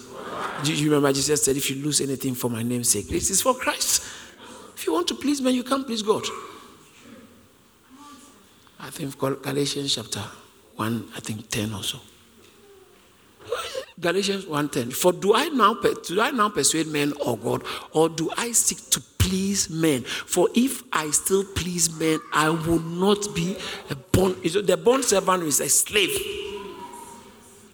Do 0.63 0.73
you 0.73 0.91
remember 0.91 1.13
Jesus 1.13 1.45
said, 1.45 1.57
if 1.57 1.69
you 1.71 1.85
lose 1.85 2.01
anything 2.01 2.37
for 2.37 2.49
my 2.49 2.63
name's 2.63 2.91
sake, 2.91 3.09
this 3.09 3.31
is 3.31 3.43
for 3.43 3.55
Christ. 3.55 4.04
Want 4.95 5.09
to 5.09 5.17
please 5.17 5.41
men, 5.41 5.57
you 5.57 5.65
can't 5.65 5.85
please 5.85 6.03
God. 6.03 6.25
I 8.79 8.91
think 8.91 9.19
Galatians 9.19 9.93
chapter 9.93 10.23
1, 10.77 11.09
I 11.17 11.21
think 11.21 11.51
10 11.51 11.75
or 11.75 11.83
so. 11.83 11.99
Galatians 13.99 14.45
1:10. 14.45 14.93
For 14.93 15.13
do 15.13 15.35
I 15.35 15.49
now 15.49 15.75
do 15.75 16.21
I 16.21 16.31
now 16.31 16.49
persuade 16.49 16.87
men 16.87 17.13
or 17.27 17.37
God, 17.37 17.65
or 17.91 18.09
do 18.09 18.31
I 18.37 18.53
seek 18.53 18.89
to 18.91 19.01
please 19.19 19.69
men? 19.69 20.05
For 20.05 20.49
if 20.55 20.85
I 20.93 21.11
still 21.11 21.43
please 21.43 21.91
men, 21.99 22.21
I 22.33 22.51
will 22.51 22.79
not 22.79 23.35
be 23.35 23.57
a 23.91 23.97
bond. 23.97 24.45
The 24.45 24.77
bond 24.77 25.05
servant 25.05 25.43
is 25.43 25.59
a 25.61 25.69
slave. 25.69 26.11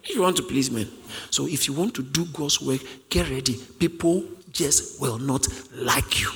If 0.04 0.14
you 0.14 0.22
want 0.22 0.36
to 0.38 0.42
please 0.42 0.70
men, 0.70 0.90
so 1.28 1.46
if 1.46 1.68
you 1.68 1.74
want 1.74 1.94
to 1.96 2.02
do 2.02 2.24
God's 2.24 2.62
work, 2.62 2.80
get 3.10 3.28
ready. 3.28 3.60
People 3.78 4.24
just 4.50 5.00
will 5.02 5.18
not 5.18 5.46
like 5.74 6.18
you. 6.22 6.30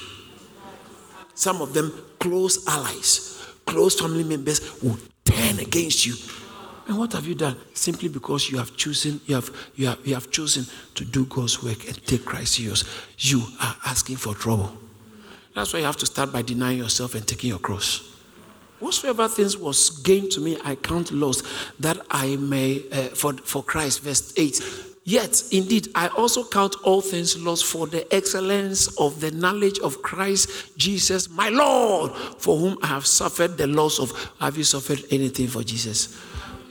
Some 1.35 1.61
of 1.61 1.75
them, 1.75 1.93
close 2.19 2.67
allies, 2.67 3.45
close 3.67 4.00
family 4.00 4.25
members, 4.25 4.83
will 4.83 4.99
turn 5.25 5.59
against 5.59 6.07
you. 6.07 6.14
And 6.87 6.99
what 6.99 7.12
have 7.14 7.26
you 7.26 7.35
done? 7.35 7.57
Simply 7.73 8.09
because 8.09 8.50
you 8.50 8.59
have 8.59 8.76
chosen, 8.76 9.21
you 9.26 9.35
have, 9.35 9.50
you 9.75 9.87
have, 9.87 10.07
you 10.07 10.14
have 10.14 10.31
chosen 10.31 10.67
to 10.95 11.05
do 11.05 11.25
God's 11.25 11.62
work 11.62 11.87
and 11.87 12.07
take 12.07 12.25
Christ 12.25 12.55
serious. 12.55 12.85
You 13.19 13.43
are 13.61 13.76
asking 13.87 14.17
for 14.17 14.35
trouble. 14.35 14.73
That's 15.55 15.73
why 15.73 15.79
you 15.81 15.87
have 15.87 15.97
to 15.99 16.07
start 16.07 16.33
by 16.33 16.43
denying 16.43 16.79
yourself 16.79 17.14
and 17.14 17.26
taking 17.26 17.50
your 17.50 17.59
cross. 17.59 18.11
Whatsoever 18.81 19.29
things 19.29 19.57
was 19.57 19.88
gained 19.88 20.31
to 20.33 20.41
me, 20.41 20.59
I 20.62 20.75
count 20.75 21.11
loss, 21.11 21.43
that 21.81 21.99
I 22.11 22.37
may, 22.37 22.83
uh, 22.93 23.09
for, 23.14 23.33
for 23.35 23.62
Christ, 23.62 24.03
verse 24.03 24.35
8. 24.37 24.61
Yet, 25.06 25.42
indeed, 25.52 25.88
I 25.94 26.08
also 26.08 26.44
count 26.44 26.76
all 26.82 27.02
things 27.02 27.38
lost 27.38 27.66
for 27.66 27.87
the 27.87 28.12
excellence 28.12 28.88
of 28.99 29.20
the 29.20 29.30
knowledge 29.32 29.78
of 29.80 30.00
Christ 30.00 30.78
Jesus, 30.78 31.28
my 31.28 31.50
Lord, 31.50 32.12
for 32.38 32.56
whom 32.56 32.78
I 32.82 32.87
have 32.87 33.06
suffered 33.06 33.58
the 33.58 33.66
loss 33.66 33.99
of. 33.99 34.12
Have 34.40 34.56
you 34.56 34.64
suffered 34.64 35.04
anything 35.11 35.49
for 35.49 35.62
Jesus? 35.62 36.18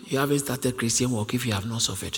You 0.06 0.18
haven't 0.18 0.40
started 0.40 0.78
Christian 0.78 1.12
work 1.12 1.34
if 1.36 1.46
you 1.46 1.54
have 1.54 1.68
not 1.68 1.84
suffered. 1.84 2.18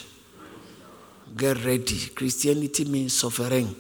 Get 1.36 1.66
ready. 1.66 2.08
Christianity 2.16 2.86
means 2.86 3.12
suffering. 3.12 3.76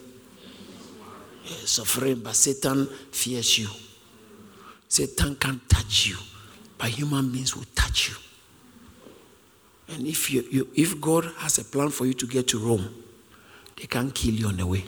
Yeah, 1.45 1.57
suffering, 1.63 2.19
but 2.19 2.35
Satan 2.35 2.87
fears 3.11 3.59
you. 3.59 3.69
Satan 4.89 5.35
can't 5.35 5.67
touch 5.69 6.07
you, 6.07 6.17
but 6.77 6.89
human 6.89 7.31
beings 7.31 7.55
will 7.55 7.65
touch 7.73 8.09
you. 8.09 8.24
And 9.89 10.07
if, 10.07 10.31
you, 10.31 10.43
you, 10.51 10.67
if 10.75 10.99
God 10.99 11.25
has 11.37 11.57
a 11.59 11.63
plan 11.63 11.89
for 11.89 12.05
you 12.05 12.13
to 12.13 12.27
get 12.27 12.47
to 12.49 12.59
Rome, 12.59 13.03
they 13.77 13.85
can't 13.87 14.13
kill 14.13 14.33
you 14.33 14.47
on 14.47 14.57
the 14.57 14.65
way. 14.65 14.83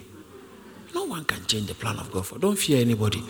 No 0.94 1.04
one 1.04 1.24
can 1.24 1.44
change 1.46 1.66
the 1.66 1.74
plan 1.74 1.96
of 1.98 2.10
God 2.10 2.26
for. 2.26 2.38
Don't 2.38 2.58
fear 2.58 2.80
anybody. 2.80 3.22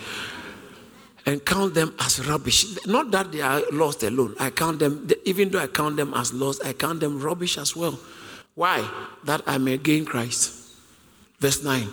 And 1.25 1.45
count 1.45 1.73
them 1.75 1.93
as 1.99 2.25
rubbish. 2.25 2.85
Not 2.87 3.11
that 3.11 3.31
they 3.31 3.41
are 3.41 3.61
lost 3.71 4.03
alone. 4.03 4.35
I 4.39 4.49
count 4.49 4.79
them, 4.79 5.07
even 5.25 5.49
though 5.49 5.59
I 5.59 5.67
count 5.67 5.97
them 5.97 6.13
as 6.15 6.33
lost, 6.33 6.65
I 6.65 6.73
count 6.73 7.01
them 7.01 7.19
rubbish 7.19 7.57
as 7.57 7.75
well. 7.75 7.99
Why? 8.55 8.89
That 9.25 9.41
I 9.45 9.57
may 9.57 9.77
gain 9.77 10.05
Christ. 10.05 10.53
Verse 11.39 11.63
9 11.63 11.87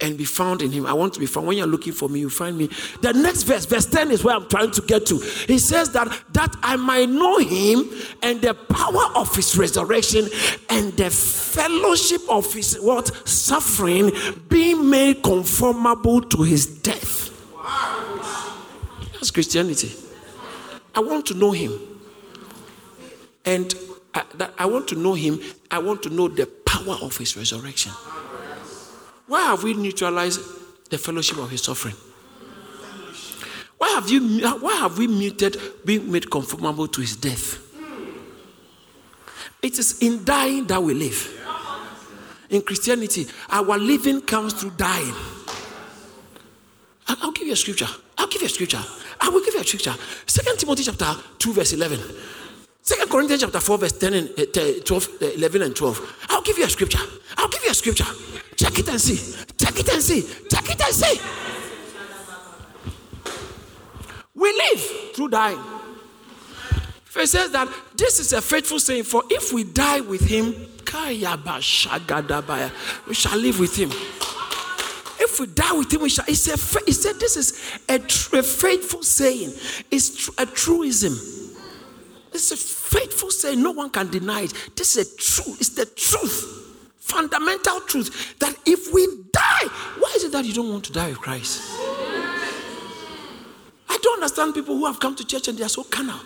and 0.00 0.18
be 0.18 0.24
found 0.24 0.60
in 0.60 0.70
him. 0.70 0.84
I 0.84 0.92
want 0.92 1.14
to 1.14 1.20
be 1.20 1.26
found. 1.26 1.46
When 1.46 1.56
you're 1.56 1.66
looking 1.66 1.92
for 1.92 2.08
me, 2.08 2.20
you 2.20 2.28
find 2.28 2.56
me. 2.58 2.68
The 3.00 3.12
next 3.12 3.44
verse, 3.44 3.64
verse 3.64 3.86
10 3.86 4.10
is 4.10 4.22
where 4.22 4.36
I'm 4.36 4.48
trying 4.48 4.70
to 4.72 4.82
get 4.82 5.06
to. 5.06 5.18
He 5.18 5.58
says 5.58 5.90
that 5.92 6.08
that 6.32 6.54
I 6.62 6.76
might 6.76 7.08
know 7.08 7.38
him 7.38 7.88
and 8.22 8.40
the 8.42 8.54
power 8.54 9.16
of 9.16 9.34
his 9.34 9.56
resurrection 9.56 10.28
and 10.68 10.92
the 10.94 11.10
fellowship 11.10 12.20
of 12.28 12.52
his 12.52 12.76
what 12.80 13.06
suffering 13.26 14.12
being 14.48 14.90
made 14.90 15.22
conformable 15.22 16.20
to 16.22 16.42
his 16.42 16.66
death. 16.66 17.32
That's 19.14 19.30
Christianity. 19.30 19.92
I 20.94 21.00
want 21.00 21.26
to 21.26 21.34
know 21.34 21.52
him. 21.52 21.72
And 23.44 23.74
I, 24.12 24.24
I 24.58 24.66
want 24.66 24.88
to 24.88 24.94
know 24.94 25.14
him. 25.14 25.40
I 25.70 25.78
want 25.78 26.02
to 26.02 26.10
know 26.10 26.28
the 26.28 26.46
power 26.46 26.96
of 27.00 27.16
his 27.16 27.36
resurrection. 27.36 27.92
Why 29.26 29.42
have 29.42 29.62
we 29.62 29.74
neutralized 29.74 30.40
the 30.90 30.98
fellowship 30.98 31.38
of 31.38 31.50
his 31.50 31.62
suffering? 31.62 31.94
Why 33.78 33.88
have, 33.90 34.08
you, 34.08 34.48
why 34.58 34.74
have 34.76 34.96
we 34.96 35.06
muted 35.06 35.60
being 35.84 36.10
made 36.10 36.30
conformable 36.30 36.88
to 36.88 37.00
his 37.00 37.16
death? 37.16 37.62
It 39.62 39.78
is 39.78 40.00
in 40.00 40.24
dying 40.24 40.66
that 40.66 40.82
we 40.82 40.94
live. 40.94 41.32
In 42.48 42.62
Christianity, 42.62 43.26
our 43.50 43.76
living 43.76 44.20
comes 44.20 44.54
through 44.54 44.70
dying. 44.76 45.14
I'll 47.08 47.32
give 47.32 47.46
you 47.46 47.52
a 47.52 47.56
scripture. 47.56 47.88
I'll 48.16 48.28
give 48.28 48.42
you 48.42 48.46
a 48.46 48.50
scripture. 48.50 48.82
I 49.20 49.28
will 49.28 49.44
give 49.44 49.54
you 49.54 49.60
a 49.60 49.64
scripture. 49.64 49.94
Second 50.26 50.58
Timothy 50.58 50.84
chapter 50.84 51.14
2, 51.38 51.52
verse 51.52 51.72
11. 51.72 52.00
Second 52.82 53.10
Corinthians 53.10 53.42
chapter 53.42 53.60
4, 53.60 53.78
verse 53.78 53.92
10 53.92 54.14
and 54.14 54.28
uh, 54.38 54.84
12, 54.84 55.08
uh, 55.20 55.26
11 55.34 55.62
and 55.62 55.76
12. 55.76 56.26
I'll 56.30 56.42
give 56.42 56.58
you 56.58 56.64
a 56.64 56.70
scripture. 56.70 57.00
I'll 57.36 57.48
give 57.48 57.64
you 57.64 57.70
a 57.70 57.74
scripture. 57.74 58.06
Check 58.66 58.80
it 58.80 58.88
and 58.88 59.00
see. 59.00 59.46
Check 59.56 59.78
it 59.78 59.88
and 59.92 60.02
see. 60.02 60.22
Check 60.50 60.70
it 60.70 60.80
and 60.80 60.92
see. 60.92 61.20
We 64.34 64.52
live 64.52 65.14
through 65.14 65.28
dying. 65.28 65.60
It 67.14 67.28
says 67.28 67.52
that 67.52 67.68
this 67.96 68.18
is 68.18 68.32
a 68.32 68.42
faithful 68.42 68.80
saying, 68.80 69.04
for 69.04 69.22
if 69.30 69.52
we 69.52 69.62
die 69.62 70.00
with 70.00 70.22
him, 70.22 70.52
we 73.06 73.14
shall 73.14 73.38
live 73.38 73.60
with 73.60 73.76
him. 73.76 73.90
if 75.20 75.38
we 75.38 75.46
die 75.46 75.72
with 75.72 75.92
him, 75.92 76.00
we 76.02 76.08
shall. 76.08 76.24
He 76.24 76.34
said, 76.34 76.58
said 76.58 77.20
this 77.20 77.36
is 77.36 77.78
a, 77.88 78.00
tr- 78.00 78.38
a 78.38 78.42
faithful 78.42 79.04
saying. 79.04 79.52
It's 79.92 80.24
tr- 80.24 80.32
a 80.38 80.46
truism. 80.46 81.14
It's 82.32 82.50
a 82.50 82.56
faithful 82.56 83.30
saying. 83.30 83.62
No 83.62 83.70
one 83.70 83.90
can 83.90 84.10
deny 84.10 84.42
it. 84.42 84.52
This 84.74 84.96
is 84.96 85.14
a 85.14 85.16
truth. 85.16 85.60
It's 85.60 85.70
the 85.70 85.86
truth. 85.86 86.65
Fundamental 87.06 87.80
truth 87.82 88.36
that 88.40 88.54
if 88.66 88.92
we 88.92 89.06
die, 89.32 89.68
why 89.98 90.12
is 90.16 90.24
it 90.24 90.32
that 90.32 90.44
you 90.44 90.52
don't 90.52 90.68
want 90.68 90.84
to 90.86 90.92
die 90.92 91.10
with 91.10 91.20
Christ? 91.20 91.62
I 93.88 93.96
don't 94.02 94.14
understand 94.14 94.54
people 94.54 94.76
who 94.76 94.86
have 94.86 94.98
come 94.98 95.14
to 95.14 95.24
church 95.24 95.46
and 95.46 95.56
they 95.56 95.62
are 95.62 95.68
so 95.68 95.84
carnal. 95.84 96.18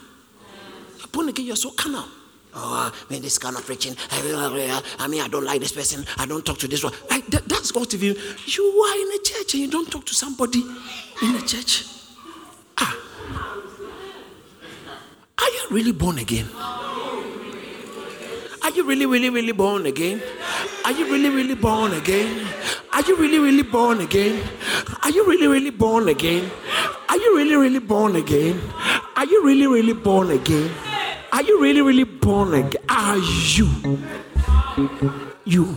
Born 1.13 1.29
again, 1.29 1.45
you're 1.45 1.57
so 1.57 1.71
carnal. 1.73 2.05
Oh, 2.55 2.93
I 2.93 3.13
mean, 3.13 3.21
this 3.21 3.37
kind 3.37 3.57
of 3.57 3.67
preaching. 3.67 3.95
I 4.11 5.07
mean, 5.09 5.21
I 5.21 5.29
don't 5.29 5.45
like 5.45 5.61
this 5.61 5.73
person. 5.73 6.07
I 6.17 6.25
don't 6.25 6.47
talk 6.47 6.59
to 6.61 6.69
this 6.69 6.83
one. 6.83 6.95
Like, 7.11 7.27
that, 7.27 7.47
that's 7.47 7.71
got 7.73 7.91
to 7.91 7.99
be. 7.99 8.07
You 8.07 8.65
are 8.65 9.01
in 9.03 9.21
a 9.21 9.23
church 9.23 9.55
and 9.55 9.63
you 9.63 9.71
don't 9.71 9.91
talk 9.91 10.07
to 10.07 10.15
somebody 10.15 10.61
in 11.23 11.35
a 11.35 11.43
church. 11.43 11.85
Ah. 12.79 12.97
Are 15.39 15.51
you 15.51 15.67
really 15.71 15.93
born 15.93 16.19
again? 16.19 16.49
Are 18.63 18.71
you 18.75 18.85
really, 18.85 19.07
really, 19.07 19.31
really 19.31 19.53
born 19.53 19.87
again? 19.87 20.23
Are 20.85 20.93
you 20.93 21.05
really, 21.11 21.29
really 21.29 21.55
born 21.55 21.93
again? 21.93 22.47
Are 22.93 23.03
you 23.03 23.17
really, 23.17 23.39
really 23.39 23.63
born 23.63 24.01
again? 24.01 24.43
Are 25.03 25.11
you 25.11 25.27
really, 25.27 25.47
really 25.47 25.71
born 25.71 26.09
again? 26.09 26.51
Are 27.09 27.17
you 27.17 27.37
really, 27.37 27.57
really 27.57 27.79
born 27.79 28.17
again? 28.17 28.61
Are 29.17 29.25
you 29.27 29.45
really, 29.45 29.67
really 29.67 29.93
born 29.93 30.31
again? 30.31 30.71
Are 31.33 31.43
you 31.43 31.61
really, 31.63 31.83
really 31.83 32.05
born 32.05 32.55
again? 32.55 32.83
Are 32.89 33.19
you? 33.19 33.69
You. 35.45 35.75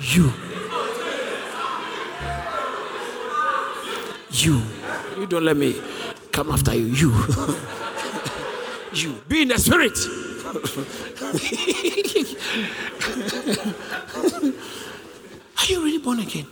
You. 0.00 0.32
You. 4.30 4.62
You 5.18 5.26
don't 5.26 5.44
let 5.44 5.56
me 5.56 5.80
come 6.32 6.50
after 6.50 6.74
you. 6.74 6.86
You. 6.86 7.12
you. 8.92 9.22
Be 9.28 9.42
in 9.42 9.48
the 9.48 9.58
spirit. 9.58 9.98
Are 15.58 15.66
you 15.68 15.82
really 15.84 15.98
born 15.98 16.20
again? 16.20 16.46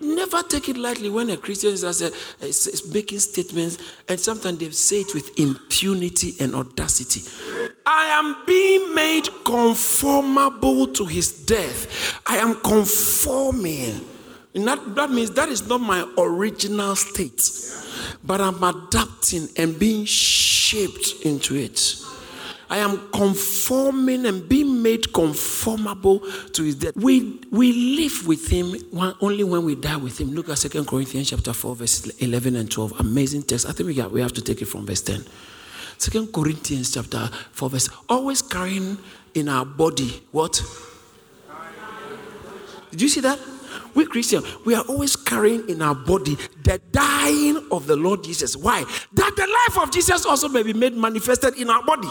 Never 0.00 0.42
take 0.44 0.68
it 0.68 0.76
lightly 0.76 1.10
when 1.10 1.28
a 1.30 1.36
Christian 1.36 1.72
is, 1.72 1.82
a, 1.84 2.12
is 2.40 2.90
making 2.92 3.18
statements 3.18 3.78
and 4.08 4.18
sometimes 4.18 4.58
they 4.58 4.70
say 4.70 5.00
it 5.00 5.12
with 5.12 5.38
impunity 5.38 6.34
and 6.40 6.54
audacity. 6.54 7.22
I 7.84 8.06
am 8.06 8.36
being 8.46 8.94
made 8.94 9.28
conformable 9.44 10.86
to 10.88 11.04
his 11.04 11.32
death. 11.44 12.20
I 12.26 12.36
am 12.36 12.54
conforming. 12.60 14.06
That, 14.54 14.94
that 14.94 15.10
means 15.10 15.32
that 15.32 15.48
is 15.48 15.68
not 15.68 15.80
my 15.80 16.06
original 16.16 16.96
state, 16.96 17.50
but 18.24 18.40
I'm 18.40 18.62
adapting 18.62 19.48
and 19.56 19.78
being 19.78 20.04
shaped 20.04 21.14
into 21.22 21.56
it. 21.56 21.96
I 22.70 22.78
am 22.78 23.10
conforming 23.12 24.26
and 24.26 24.46
being 24.48 24.82
made 24.82 25.12
conformable 25.12 26.20
to 26.52 26.62
his 26.62 26.74
death. 26.74 26.96
We, 26.96 27.40
we 27.50 27.72
live 27.96 28.26
with 28.26 28.48
him 28.48 28.76
only 29.20 29.44
when 29.44 29.64
we 29.64 29.74
die 29.74 29.96
with 29.96 30.20
him. 30.20 30.32
Look 30.32 30.48
at 30.48 30.58
2 30.58 30.84
Corinthians 30.84 31.30
chapter 31.30 31.52
4, 31.52 31.76
verse 31.76 32.06
11 32.18 32.56
and 32.56 32.70
12. 32.70 33.00
Amazing 33.00 33.42
text. 33.44 33.66
I 33.66 33.72
think 33.72 33.86
we, 33.86 33.94
got, 33.94 34.10
we 34.10 34.20
have 34.20 34.34
to 34.34 34.42
take 34.42 34.60
it 34.60 34.66
from 34.66 34.86
verse 34.86 35.00
10. 35.00 35.24
2 35.98 36.26
Corinthians 36.28 36.92
chapter 36.92 37.28
4, 37.52 37.70
verse 37.70 37.88
always 38.08 38.42
carrying 38.42 38.98
in 39.34 39.48
our 39.48 39.64
body 39.64 40.22
what? 40.30 40.62
Did 42.90 43.02
you 43.02 43.08
see 43.08 43.20
that? 43.20 43.38
We 43.94 44.06
Christians, 44.06 44.46
we 44.64 44.74
are 44.74 44.84
always 44.88 45.16
carrying 45.16 45.68
in 45.68 45.82
our 45.82 45.94
body 45.94 46.36
the 46.62 46.80
dying 46.92 47.66
of 47.70 47.86
the 47.86 47.96
Lord 47.96 48.22
Jesus. 48.22 48.56
Why? 48.56 48.84
That 49.12 49.32
the 49.36 49.46
life 49.46 49.82
of 49.82 49.92
Jesus 49.92 50.24
also 50.24 50.48
may 50.48 50.62
be 50.62 50.72
made 50.72 50.94
manifested 50.94 51.54
in 51.56 51.68
our 51.68 51.82
body. 51.82 52.08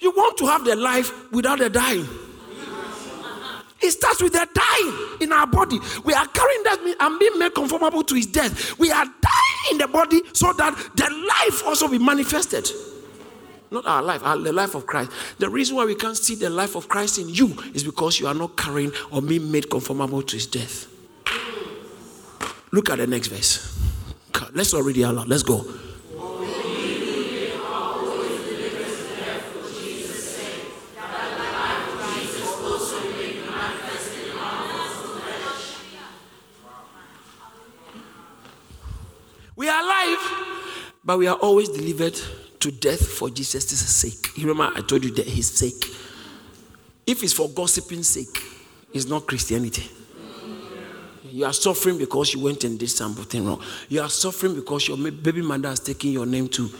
You 0.00 0.10
want 0.12 0.38
to 0.38 0.46
have 0.46 0.64
the 0.64 0.76
life 0.76 1.32
without 1.32 1.58
the 1.58 1.70
dying. 1.70 2.06
It 3.80 3.92
starts 3.92 4.20
with 4.20 4.32
the 4.32 4.46
dying 4.52 5.18
in 5.20 5.32
our 5.32 5.46
body. 5.46 5.78
We 6.04 6.12
are 6.12 6.26
carrying 6.26 6.62
that 6.64 6.96
and 7.00 7.18
being 7.18 7.38
made 7.38 7.54
conformable 7.54 8.02
to 8.02 8.14
his 8.14 8.26
death. 8.26 8.76
We 8.78 8.90
are 8.90 9.04
dying 9.04 9.70
in 9.70 9.78
the 9.78 9.86
body 9.86 10.20
so 10.32 10.52
that 10.52 10.74
the 10.96 11.04
life 11.04 11.64
also 11.66 11.88
be 11.88 11.98
manifested. 11.98 12.68
Not 13.70 13.86
our 13.86 14.02
life, 14.02 14.24
our, 14.24 14.36
the 14.38 14.52
life 14.52 14.74
of 14.74 14.86
Christ. 14.86 15.10
The 15.38 15.48
reason 15.48 15.76
why 15.76 15.84
we 15.84 15.94
can't 15.94 16.16
see 16.16 16.34
the 16.34 16.50
life 16.50 16.74
of 16.74 16.88
Christ 16.88 17.18
in 17.18 17.28
you 17.28 17.56
is 17.74 17.84
because 17.84 18.18
you 18.18 18.26
are 18.26 18.34
not 18.34 18.56
carrying 18.56 18.92
or 19.12 19.22
being 19.22 19.50
made 19.50 19.70
conformable 19.70 20.22
to 20.22 20.36
his 20.36 20.46
death. 20.46 20.86
Look 22.72 22.90
at 22.90 22.98
the 22.98 23.06
next 23.06 23.28
verse. 23.28 23.78
Let's 24.52 24.72
not 24.72 24.84
read 24.84 24.96
it. 24.96 25.06
Let's 25.06 25.42
go. 25.42 25.64
But 41.08 41.18
we 41.18 41.26
are 41.26 41.36
always 41.36 41.70
delivered 41.70 42.20
to 42.60 42.70
death 42.70 43.00
for 43.00 43.30
Jesus' 43.30 43.66
sake. 43.96 44.36
You 44.36 44.46
remember 44.46 44.78
I 44.78 44.82
told 44.82 45.04
you 45.04 45.10
that 45.12 45.26
his 45.26 45.50
sake. 45.50 45.86
If 47.06 47.22
it's 47.22 47.32
for 47.32 47.48
gossiping 47.48 48.02
sake, 48.02 48.38
it's 48.92 49.06
not 49.06 49.26
Christianity. 49.26 49.90
You 51.30 51.46
are 51.46 51.54
suffering 51.54 51.96
because 51.96 52.34
you 52.34 52.40
went 52.40 52.62
and 52.64 52.78
did 52.78 52.90
something 52.90 53.46
wrong. 53.46 53.62
You 53.88 54.02
are 54.02 54.10
suffering 54.10 54.54
because 54.54 54.86
your 54.86 54.98
baby 54.98 55.40
mother 55.40 55.70
has 55.70 55.80
taken 55.80 56.10
your 56.10 56.26
name 56.26 56.46
to 56.48 56.70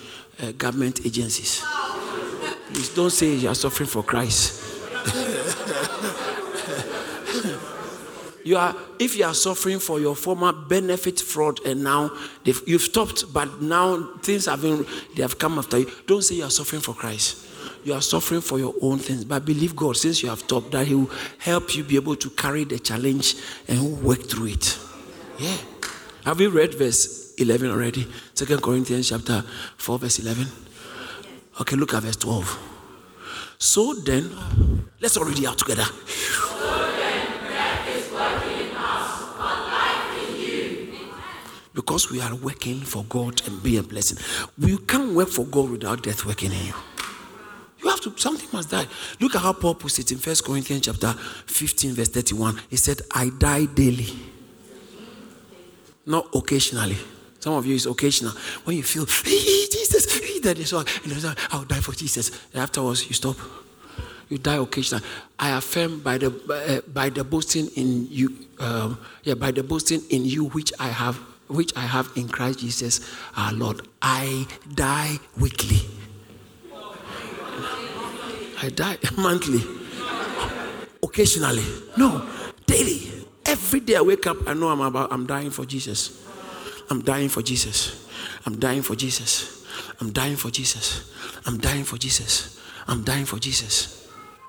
uh, 0.43 0.53
government 0.53 1.07
agencies. 1.07 1.65
Please 2.71 2.95
don't 2.95 3.09
say 3.09 3.35
you 3.35 3.49
are 3.49 3.55
suffering 3.55 3.89
for 3.89 4.03
Christ. 4.03 4.63
you 8.49 8.57
are 8.57 8.75
if 8.99 9.15
you 9.15 9.27
are 9.27 9.35
suffering 9.35 9.79
for 9.79 10.01
your 10.01 10.17
former 10.17 10.55
benefit 10.55 11.21
fraud 11.21 11.61
and 11.67 11.85
now 11.85 12.11
you've 12.45 12.81
stopped 12.81 13.31
but 13.31 13.61
now 13.61 14.15
things 14.23 14.47
have 14.47 14.63
been 14.63 14.87
they 15.15 15.21
have 15.21 15.39
come 15.39 15.59
after 15.59 15.81
you. 15.81 15.91
Don't 16.07 16.23
say 16.23 16.37
you 16.37 16.45
are 16.45 16.51
suffering 16.51 16.81
for 16.81 16.95
christ. 16.95 17.45
You 17.85 17.93
are 17.93 18.01
suffering 18.01 18.41
for 18.41 18.59
your 18.59 18.75
own 18.81 19.01
things 19.01 19.27
but 19.27 19.45
believe 19.45 19.77
god 19.77 19.99
since 19.99 20.23
you 20.23 20.31
have 20.31 20.39
stopped 20.39 20.71
that 20.71 20.87
he 20.87 20.95
will 20.95 21.11
help 21.37 21.77
you 21.77 21.85
be 21.85 21.97
able 21.97 22.17
to 22.17 22.31
carry 22.31 22.65
the 22.65 22.79
challenge 22.79 23.35
and 23.69 24.03
work 24.03 24.31
through 24.31 24.47
it. 24.47 24.79
Yeah. 25.39 25.59
Have 26.25 26.41
you 26.41 26.49
read 26.49 26.75
verse 26.75 27.35
11 27.35 27.71
already? 27.71 28.07
Second 28.33 28.63
corinthians 28.63 29.11
chapter 29.11 29.43
4 29.77 29.99
verse 29.99 30.21
11 30.21 30.47
okay 31.61 31.77
look 31.77 31.93
at 31.93 32.03
verse 32.03 32.17
12 32.17 32.59
so 33.59 33.93
then 33.93 34.31
let's 35.03 35.19
all 35.19 35.25
read 35.25 35.39
it 35.39 35.45
out 35.45 35.59
together 35.59 35.85
because 41.79 42.11
we 42.11 42.21
are 42.21 42.35
working 42.35 42.81
for 42.81 43.05
God 43.05 43.41
and 43.47 43.63
be 43.63 43.77
a 43.77 43.85
blessing. 43.85 44.19
We 44.59 44.79
can't 44.79 45.15
work 45.15 45.29
for 45.29 45.45
God 45.45 45.71
without 45.71 46.03
death 46.03 46.27
working 46.27 46.51
in 46.51 46.67
you. 46.67 46.75
You 47.81 47.89
have 47.89 48.01
to, 48.01 48.19
something 48.19 48.49
must 48.53 48.73
die. 48.73 48.89
Look 49.21 49.37
at 49.37 49.43
how 49.43 49.53
Paul 49.53 49.77
puts 49.77 50.01
it 50.01 50.11
in 50.11 50.19
First 50.19 50.45
Corinthians 50.45 50.87
chapter 50.87 51.13
15, 51.13 51.93
verse 51.93 52.09
31. 52.09 52.61
He 52.69 52.75
said, 52.75 53.03
I 53.15 53.31
die 53.39 53.67
daily. 53.67 54.09
Not 56.05 56.27
occasionally. 56.35 56.97
Some 57.39 57.55
of 57.55 57.65
you 57.65 57.77
is 57.77 57.87
occasional. 57.87 58.33
When 58.65 58.77
you 58.77 58.83
feel, 58.83 59.07
hey, 59.07 59.67
Jesus, 59.71 60.13
hey, 60.19 60.41
that 60.41 60.59
is 60.59 60.73
all. 60.73 60.85
And 61.05 61.37
I'll 61.53 61.63
die 61.63 61.79
for 61.79 61.93
Jesus. 61.93 62.33
And 62.55 62.61
afterwards, 62.61 63.07
you 63.07 63.15
stop. 63.15 63.37
You 64.29 64.39
die 64.39 64.57
occasionally. 64.57 65.05
I 65.39 65.57
affirm 65.57 66.01
by 66.01 66.19
the 66.19 66.83
uh, 66.85 66.91
by 66.91 67.09
the 67.09 67.23
boasting 67.23 67.69
in 67.77 68.09
you, 68.11 68.37
um, 68.59 68.99
yeah, 69.23 69.35
by 69.35 69.53
the 69.53 69.63
boasting 69.63 70.03
in 70.11 70.25
you 70.25 70.47
which 70.47 70.73
I 70.81 70.89
have 70.89 71.21
which 71.49 71.77
I 71.77 71.81
have 71.81 72.11
in 72.17 72.29
Christ 72.29 72.61
Jesus 72.61 73.01
our 73.37 73.53
Lord. 73.53 73.87
I 74.01 74.47
die 74.75 75.19
weekly. 75.39 75.81
I 78.63 78.71
die 78.71 78.99
monthly. 79.17 79.63
Occasionally. 81.03 81.65
No, 81.97 82.27
daily. 82.67 83.11
Every 83.47 83.81
day 83.81 83.97
I 83.97 84.03
wake 84.03 84.27
up, 84.27 84.37
I 84.47 84.55
know 84.55 84.69
I'm 84.69 84.81
about 84.81 85.13
I'm 85.13 85.27
dying 85.27 85.51
for 85.51 85.65
Jesus. 85.65 86.25
I'm 86.91 87.03
dying 87.03 87.29
for 87.29 87.43
Jesus. 87.43 88.09
I'm 88.47 88.59
dying 88.59 88.83
for 88.83 88.95
Jesus. 88.95 89.65
I'm 90.01 90.11
dying 90.11 90.37
for 90.37 90.51
Jesus. 90.51 91.13
I'm 91.47 91.59
dying 91.59 91.85
for 91.85 91.99
Jesus. 91.99 92.61
I'm 92.87 93.05
dying 93.05 93.25
for 93.25 93.39
Jesus. 93.39 94.09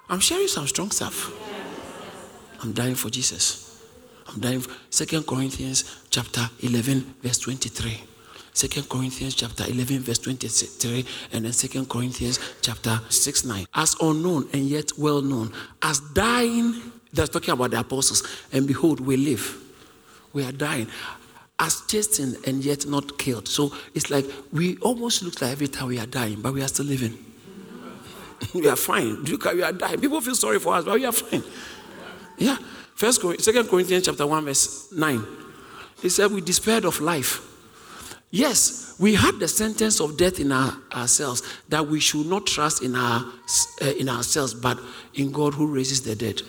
I'm 0.09 0.19
sharing 0.19 0.47
some 0.47 0.67
strong 0.67 0.91
stuff. 0.91 1.31
I'm 2.61 2.73
dying 2.73 2.95
for 2.95 3.09
Jesus. 3.09 3.68
I'm 4.33 4.39
dying. 4.39 4.63
Second 4.89 5.25
Corinthians 5.25 6.05
chapter 6.09 6.49
11, 6.61 7.15
verse 7.21 7.39
23. 7.39 8.03
Second 8.53 8.89
Corinthians 8.89 9.35
chapter 9.35 9.63
11, 9.65 9.99
verse 9.99 10.19
23, 10.19 11.05
and 11.33 11.45
then 11.45 11.53
Second 11.53 11.87
Corinthians 11.89 12.39
chapter 12.61 12.99
6, 13.09 13.45
9. 13.45 13.65
As 13.73 13.95
unknown 14.01 14.49
and 14.53 14.63
yet 14.63 14.91
well 14.97 15.21
known, 15.21 15.53
as 15.81 15.99
dying 16.13 16.91
That's 17.13 17.29
talking 17.29 17.53
about 17.53 17.71
the 17.71 17.79
apostles. 17.79 18.23
And 18.51 18.67
behold, 18.67 18.99
we 18.99 19.17
live. 19.17 19.57
We 20.33 20.43
are 20.43 20.51
dying. 20.51 20.87
As 21.57 21.81
chastened 21.87 22.37
and 22.45 22.63
yet 22.63 22.85
not 22.85 23.17
killed. 23.17 23.47
So 23.47 23.73
it's 23.93 24.09
like 24.09 24.25
we 24.51 24.77
almost 24.77 25.23
look 25.23 25.41
like 25.41 25.51
every 25.51 25.67
time 25.67 25.87
we 25.87 25.99
are 25.99 26.05
dying, 26.05 26.41
but 26.41 26.53
we 26.53 26.61
are 26.61 26.67
still 26.67 26.85
living. 26.85 27.17
we 28.53 28.69
are 28.69 28.75
fine. 28.75 29.23
We 29.23 29.63
are 29.63 29.73
dying. 29.73 29.99
People 29.99 30.21
feel 30.21 30.35
sorry 30.35 30.59
for 30.59 30.75
us, 30.75 30.85
but 30.85 30.93
we 30.93 31.05
are 31.05 31.11
fine. 31.11 31.43
Yeah. 32.37 32.57
First, 32.99 33.21
Second 33.41 33.69
Corinthians 33.69 34.07
chapter 34.07 34.27
1, 34.27 34.43
verse 34.43 34.91
9. 34.91 35.25
He 36.01 36.09
said, 36.09 36.33
We 36.33 36.41
despaired 36.41 36.83
of 36.83 36.99
life. 36.99 37.39
Yes, 38.29 38.93
we 38.99 39.15
had 39.15 39.39
the 39.39 39.47
sentence 39.47 40.01
of 40.01 40.17
death 40.17 40.37
in 40.37 40.51
our, 40.51 40.75
ourselves 40.93 41.41
that 41.69 41.87
we 41.87 42.01
should 42.01 42.25
not 42.25 42.45
trust 42.45 42.83
in, 42.83 42.97
our, 42.97 43.23
uh, 43.81 43.85
in 43.85 44.09
ourselves, 44.09 44.53
but 44.53 44.77
in 45.13 45.31
God 45.31 45.53
who 45.53 45.73
raises 45.73 46.01
the 46.01 46.13
dead. 46.13 46.41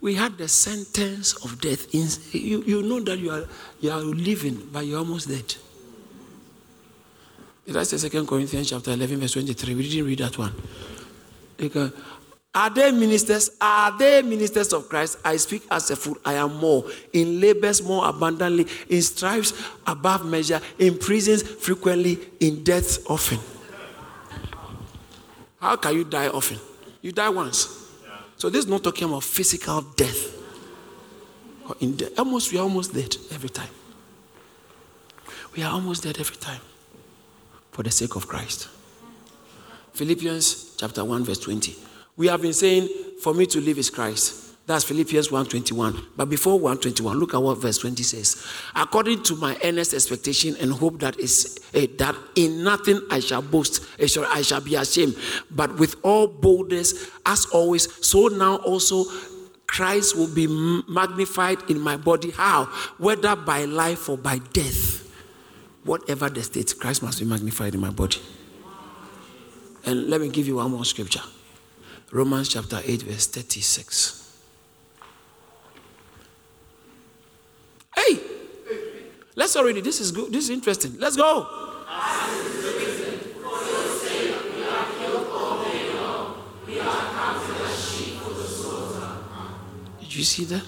We 0.00 0.16
had 0.16 0.36
the 0.38 0.48
sentence 0.48 1.34
of 1.44 1.60
death. 1.60 1.94
In, 1.94 2.08
you, 2.32 2.64
you 2.64 2.82
know 2.82 2.98
that 2.98 3.20
you 3.20 3.30
are, 3.30 3.44
you 3.78 3.92
are 3.92 4.00
living, 4.00 4.68
but 4.72 4.86
you're 4.86 4.98
almost 4.98 5.28
dead. 5.28 5.54
I 7.76 7.84
say 7.84 8.08
2 8.08 8.26
Corinthians 8.26 8.70
chapter 8.70 8.90
11, 8.90 9.20
verse 9.20 9.34
23? 9.34 9.76
We 9.76 9.88
didn't 9.88 10.06
read 10.06 10.18
that 10.18 10.36
one. 10.36 10.52
Are 12.54 12.70
they 12.70 12.90
ministers? 12.90 13.50
Are 13.60 13.96
they 13.96 14.22
ministers 14.22 14.72
of 14.72 14.88
Christ? 14.88 15.18
I 15.24 15.36
speak 15.36 15.62
as 15.70 15.90
a 15.90 15.96
fool. 15.96 16.16
I 16.24 16.34
am 16.34 16.56
more. 16.56 16.84
In 17.12 17.40
labors 17.40 17.82
more 17.82 18.08
abundantly, 18.08 18.66
in 18.88 19.02
stripes 19.02 19.52
above 19.86 20.24
measure, 20.24 20.60
in 20.78 20.98
prisons 20.98 21.42
frequently, 21.42 22.18
in 22.40 22.64
deaths 22.64 23.00
often. 23.06 23.38
How 25.60 25.76
can 25.76 25.94
you 25.94 26.04
die 26.04 26.28
often? 26.28 26.58
You 27.02 27.12
die 27.12 27.28
once. 27.28 27.86
So 28.36 28.48
this 28.48 28.64
is 28.64 28.70
not 28.70 28.82
talking 28.82 29.08
about 29.08 29.24
physical 29.24 29.82
death. 29.82 30.36
In 31.80 31.96
death. 31.96 32.18
Almost, 32.18 32.52
we 32.52 32.58
are 32.58 32.62
almost 32.62 32.94
dead 32.94 33.14
every 33.30 33.50
time. 33.50 33.68
We 35.54 35.62
are 35.62 35.72
almost 35.72 36.02
dead 36.04 36.18
every 36.18 36.36
time 36.36 36.60
for 37.72 37.82
the 37.82 37.90
sake 37.90 38.16
of 38.16 38.26
Christ. 38.26 38.68
Philippians 39.92 40.76
chapter 40.76 41.04
1, 41.04 41.24
verse 41.24 41.40
20. 41.40 41.87
We 42.18 42.26
have 42.26 42.42
been 42.42 42.52
saying, 42.52 42.88
for 43.22 43.32
me 43.32 43.46
to 43.46 43.60
live 43.60 43.78
is 43.78 43.88
Christ. 43.90 44.44
That's 44.66 44.84
Philippians 44.84 45.28
1:21. 45.28 46.08
But 46.14 46.28
before 46.28 46.60
1:21, 46.60 47.14
look 47.18 47.32
at 47.32 47.40
what 47.40 47.56
verse 47.56 47.78
20 47.78 48.02
says. 48.02 48.44
According 48.76 49.22
to 49.22 49.36
my 49.36 49.56
earnest 49.64 49.94
expectation 49.94 50.56
and 50.60 50.70
hope 50.72 51.00
that 51.00 51.18
is 51.18 51.58
uh, 51.74 51.86
that 51.96 52.14
in 52.34 52.62
nothing 52.64 53.00
I 53.10 53.20
shall 53.20 53.40
boast, 53.40 53.82
uh, 53.98 54.26
I 54.28 54.42
shall 54.42 54.60
be 54.60 54.74
ashamed, 54.74 55.16
but 55.50 55.78
with 55.78 55.94
all 56.02 56.26
boldness, 56.26 57.08
as 57.24 57.46
always, 57.46 57.88
so 58.06 58.26
now 58.26 58.56
also 58.56 59.06
Christ 59.66 60.16
will 60.16 60.34
be 60.34 60.46
magnified 60.86 61.58
in 61.70 61.80
my 61.80 61.96
body. 61.96 62.32
How? 62.32 62.64
Whether 62.98 63.36
by 63.36 63.64
life 63.64 64.08
or 64.10 64.18
by 64.18 64.38
death. 64.52 65.08
Whatever 65.84 66.28
the 66.28 66.42
state, 66.42 66.74
Christ 66.78 67.02
must 67.02 67.20
be 67.20 67.24
magnified 67.24 67.74
in 67.74 67.80
my 67.80 67.90
body. 67.90 68.20
And 69.86 70.10
let 70.10 70.20
me 70.20 70.28
give 70.28 70.46
you 70.46 70.56
one 70.56 70.72
more 70.72 70.84
scripture. 70.84 71.22
Romans 72.10 72.48
chapter 72.48 72.80
8, 72.82 73.02
verse 73.02 73.26
36. 73.26 74.32
Hey! 77.94 78.18
Let's 79.36 79.56
already, 79.56 79.82
this 79.82 80.00
is 80.00 80.10
good, 80.10 80.32
this 80.32 80.44
is 80.44 80.50
interesting. 80.50 80.98
Let's 80.98 81.16
go. 81.16 81.46
Did 90.00 90.16
you 90.16 90.24
see 90.24 90.44
that? 90.46 90.64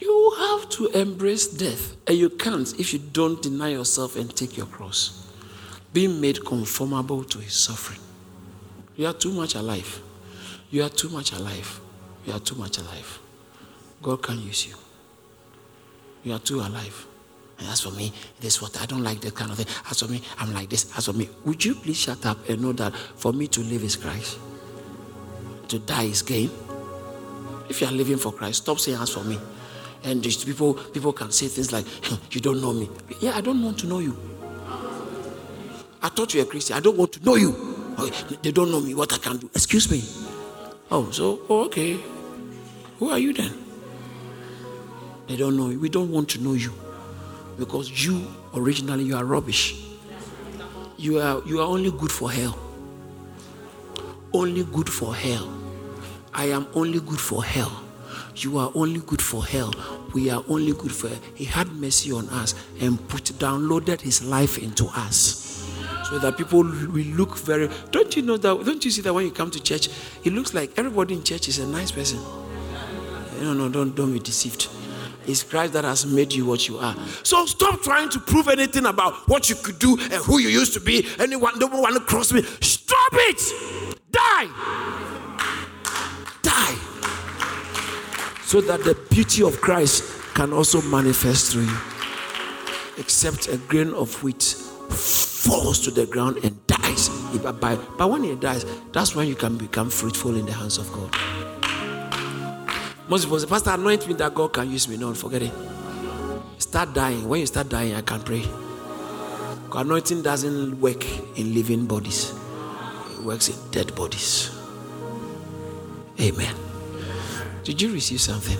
You 0.00 0.34
have 0.38 0.70
to 0.70 0.86
embrace 0.98 1.46
death, 1.46 1.94
and 2.06 2.16
you 2.16 2.30
can't 2.30 2.72
if 2.80 2.94
you 2.94 2.98
don't 2.98 3.42
deny 3.42 3.68
yourself 3.68 4.16
and 4.16 4.34
take 4.34 4.56
your 4.56 4.66
cross. 4.66 5.26
Being 5.92 6.20
made 6.20 6.44
conformable 6.44 7.24
to 7.24 7.38
his 7.38 7.52
suffering. 7.54 8.00
You 8.98 9.06
are 9.06 9.12
too 9.12 9.30
much 9.30 9.54
alive. 9.54 10.02
You 10.70 10.82
are 10.82 10.88
too 10.88 11.08
much 11.08 11.32
alive. 11.32 11.80
You 12.26 12.32
are 12.32 12.40
too 12.40 12.56
much 12.56 12.78
alive. 12.78 13.20
God 14.02 14.20
can 14.22 14.40
use 14.40 14.66
you. 14.66 14.74
You 16.24 16.34
are 16.34 16.40
too 16.40 16.58
alive. 16.58 17.06
And 17.60 17.68
as 17.68 17.80
for 17.80 17.92
me, 17.92 18.12
this 18.40 18.60
what 18.60 18.80
I 18.82 18.86
don't 18.86 19.04
like 19.04 19.20
that 19.20 19.36
kind 19.36 19.52
of 19.52 19.56
thing. 19.56 19.66
As 19.88 20.00
for 20.00 20.08
me, 20.08 20.20
I'm 20.38 20.52
like 20.52 20.68
this. 20.68 20.92
As 20.98 21.06
for 21.06 21.12
me, 21.12 21.28
would 21.44 21.64
you 21.64 21.76
please 21.76 21.96
shut 21.96 22.26
up 22.26 22.48
and 22.48 22.60
know 22.60 22.72
that 22.72 22.92
for 22.92 23.32
me 23.32 23.46
to 23.46 23.60
live 23.60 23.84
is 23.84 23.94
Christ, 23.94 24.36
to 25.68 25.78
die 25.78 26.04
is 26.04 26.22
gain. 26.22 26.50
If 27.68 27.80
you 27.80 27.86
are 27.86 27.92
living 27.92 28.16
for 28.16 28.32
Christ, 28.32 28.62
stop 28.64 28.80
saying 28.80 28.98
as 28.98 29.10
for 29.10 29.22
me. 29.22 29.38
And 30.02 30.24
people, 30.24 30.74
people 30.74 31.12
can 31.12 31.30
say 31.30 31.46
things 31.46 31.70
like, 31.72 31.86
"You 32.32 32.40
don't 32.40 32.60
know 32.60 32.72
me." 32.72 32.90
Yeah, 33.20 33.36
I 33.36 33.42
don't 33.42 33.62
want 33.62 33.78
to 33.78 33.86
know 33.86 34.00
you. 34.00 34.16
I 36.02 36.08
thought 36.08 36.34
you 36.34 36.40
were 36.40 36.46
a 36.46 36.50
Christian. 36.50 36.76
I 36.76 36.80
don't 36.80 36.96
want 36.96 37.12
to 37.12 37.24
know 37.24 37.36
you. 37.36 37.67
They 38.42 38.52
don't 38.52 38.70
know 38.70 38.80
me, 38.80 38.94
what 38.94 39.12
I 39.12 39.18
can 39.18 39.38
do. 39.38 39.50
Excuse 39.54 39.90
me. 39.90 40.02
Oh, 40.90 41.10
so, 41.10 41.40
oh, 41.48 41.64
okay. 41.66 41.98
Who 42.98 43.10
are 43.10 43.18
you 43.18 43.32
then? 43.32 43.52
They 45.26 45.36
don't 45.36 45.56
know 45.56 45.70
you. 45.70 45.80
We 45.80 45.88
don't 45.88 46.10
want 46.10 46.28
to 46.30 46.40
know 46.40 46.54
you. 46.54 46.72
Because 47.58 47.90
you, 48.04 48.26
originally, 48.54 49.04
you 49.04 49.16
are 49.16 49.24
rubbish. 49.24 49.84
You 50.96 51.18
are, 51.18 51.42
you 51.44 51.60
are 51.60 51.66
only 51.66 51.90
good 51.90 52.12
for 52.12 52.30
hell. 52.30 52.58
Only 54.32 54.64
good 54.64 54.88
for 54.88 55.14
hell. 55.14 55.52
I 56.32 56.46
am 56.46 56.68
only 56.74 57.00
good 57.00 57.20
for 57.20 57.42
hell. 57.44 57.82
You 58.36 58.58
are 58.58 58.70
only 58.74 59.00
good 59.00 59.20
for 59.20 59.44
hell. 59.44 59.74
We 60.14 60.30
are 60.30 60.44
only 60.48 60.72
good 60.72 60.92
for 60.92 61.08
hell. 61.08 61.18
He 61.34 61.44
had 61.44 61.72
mercy 61.72 62.12
on 62.12 62.28
us 62.28 62.54
and 62.80 63.06
put 63.08 63.24
downloaded 63.24 64.00
his 64.00 64.22
life 64.24 64.58
into 64.58 64.86
us 64.86 65.47
so 66.08 66.18
that 66.18 66.36
people 66.36 66.62
will 66.62 67.06
look 67.16 67.36
very. 67.38 67.68
Don't 67.90 68.14
you 68.16 68.22
know 68.22 68.36
that? 68.36 68.64
Don't 68.64 68.84
you 68.84 68.90
see 68.90 69.02
that 69.02 69.12
when 69.12 69.24
you 69.24 69.30
come 69.30 69.50
to 69.50 69.62
church, 69.62 69.88
it 70.24 70.32
looks 70.32 70.54
like 70.54 70.70
everybody 70.78 71.14
in 71.14 71.22
church 71.22 71.48
is 71.48 71.58
a 71.58 71.66
nice 71.66 71.90
person. 71.90 72.18
No, 73.40 73.52
no, 73.52 73.68
don't 73.68 73.94
don't 73.94 74.12
be 74.12 74.18
deceived. 74.18 74.68
It's 75.26 75.42
Christ 75.42 75.74
that 75.74 75.84
has 75.84 76.06
made 76.06 76.32
you 76.32 76.46
what 76.46 76.66
you 76.68 76.78
are. 76.78 76.96
So 77.22 77.44
stop 77.44 77.82
trying 77.82 78.08
to 78.10 78.18
prove 78.18 78.48
anything 78.48 78.86
about 78.86 79.28
what 79.28 79.50
you 79.50 79.56
could 79.56 79.78
do 79.78 79.98
and 80.00 80.24
who 80.24 80.38
you 80.38 80.48
used 80.48 80.72
to 80.74 80.80
be. 80.80 81.06
Anyone 81.18 81.58
don't 81.58 81.72
want 81.72 81.94
to 81.94 82.00
cross 82.00 82.32
me. 82.32 82.42
Stop 82.42 83.12
it. 83.12 83.40
Die. 84.10 84.46
Die. 86.40 86.74
So 88.42 88.62
that 88.62 88.82
the 88.84 88.96
beauty 89.10 89.42
of 89.42 89.60
Christ 89.60 90.02
can 90.34 90.54
also 90.54 90.80
manifest 90.80 91.52
through 91.52 91.64
you. 91.64 91.76
Except 92.96 93.48
a 93.48 93.58
grain 93.58 93.92
of 93.92 94.22
wheat 94.22 94.56
falls 95.38 95.78
to 95.80 95.90
the 95.90 96.04
ground 96.06 96.38
and 96.42 96.66
dies. 96.66 97.08
But 97.38 98.10
when 98.10 98.24
he 98.24 98.34
dies, 98.34 98.64
that's 98.92 99.14
when 99.14 99.28
you 99.28 99.34
can 99.34 99.56
become 99.56 99.88
fruitful 99.88 100.34
in 100.36 100.46
the 100.46 100.52
hands 100.52 100.78
of 100.78 100.90
God. 100.92 101.14
Most 103.08 103.24
people 103.24 103.38
say, 103.38 103.46
Pastor, 103.46 103.70
anoint 103.70 104.06
me 104.08 104.14
that 104.14 104.34
God 104.34 104.52
can 104.52 104.70
use 104.70 104.88
me. 104.88 104.96
No, 104.96 105.14
forget 105.14 105.42
it. 105.42 105.52
Start 106.58 106.92
dying. 106.92 107.28
When 107.28 107.40
you 107.40 107.46
start 107.46 107.68
dying, 107.68 107.94
I 107.94 108.02
can 108.02 108.20
pray. 108.20 108.44
Anointing 109.72 110.22
doesn't 110.22 110.80
work 110.80 111.04
in 111.38 111.54
living 111.54 111.86
bodies, 111.86 112.32
it 113.12 113.22
works 113.22 113.48
in 113.48 113.70
dead 113.70 113.94
bodies. 113.94 114.50
Amen. 116.20 116.54
Did 117.62 117.80
you 117.80 117.92
receive 117.92 118.20
something? 118.20 118.58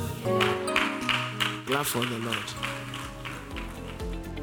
Glad 1.67 1.87
for 1.87 2.05
the 2.05 2.19
Lord. 2.19 2.78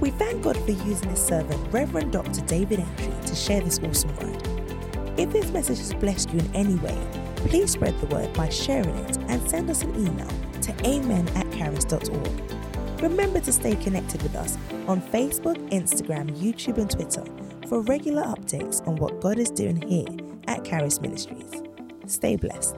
We 0.06 0.12
thank 0.12 0.44
God 0.44 0.56
for 0.56 0.70
using 0.70 1.10
his 1.10 1.20
servant, 1.20 1.74
Reverend 1.74 2.12
Dr. 2.12 2.42
David 2.42 2.80
Entry, 2.80 3.12
to 3.26 3.34
share 3.34 3.60
this 3.60 3.80
awesome 3.80 4.16
word. 4.18 5.20
If 5.20 5.32
this 5.32 5.50
message 5.50 5.80
has 5.80 5.96
blessed 5.96 6.32
you 6.32 6.38
in 6.38 6.56
any 6.56 6.76
way, 6.76 6.96
please 7.38 7.72
spread 7.72 8.00
the 8.00 8.06
word 8.16 8.32
by 8.36 8.50
sharing 8.50 8.96
it 8.98 9.18
and 9.30 9.50
send 9.50 9.68
us 9.68 9.82
an 9.82 9.96
email 9.96 10.30
to 10.62 10.88
amen 10.88 11.28
at 11.30 11.52
caris.org. 11.52 13.02
Remember 13.02 13.40
to 13.40 13.52
stay 13.52 13.76
connected 13.78 14.22
with 14.22 14.36
us 14.36 14.60
on 14.88 15.02
Facebook, 15.02 15.58
Instagram, 15.72 16.30
YouTube, 16.38 16.78
and 16.78 16.92
Twitter 16.92 17.26
for 17.68 17.82
regular 17.82 18.22
updates 18.26 18.88
on 18.88 18.98
what 18.98 19.20
God 19.22 19.40
is 19.40 19.50
doing 19.50 19.82
here 19.82 20.06
at 20.48 20.64
Caris 20.64 21.02
Ministries. 21.02 21.64
Stay 22.06 22.36
blessed. 22.36 22.76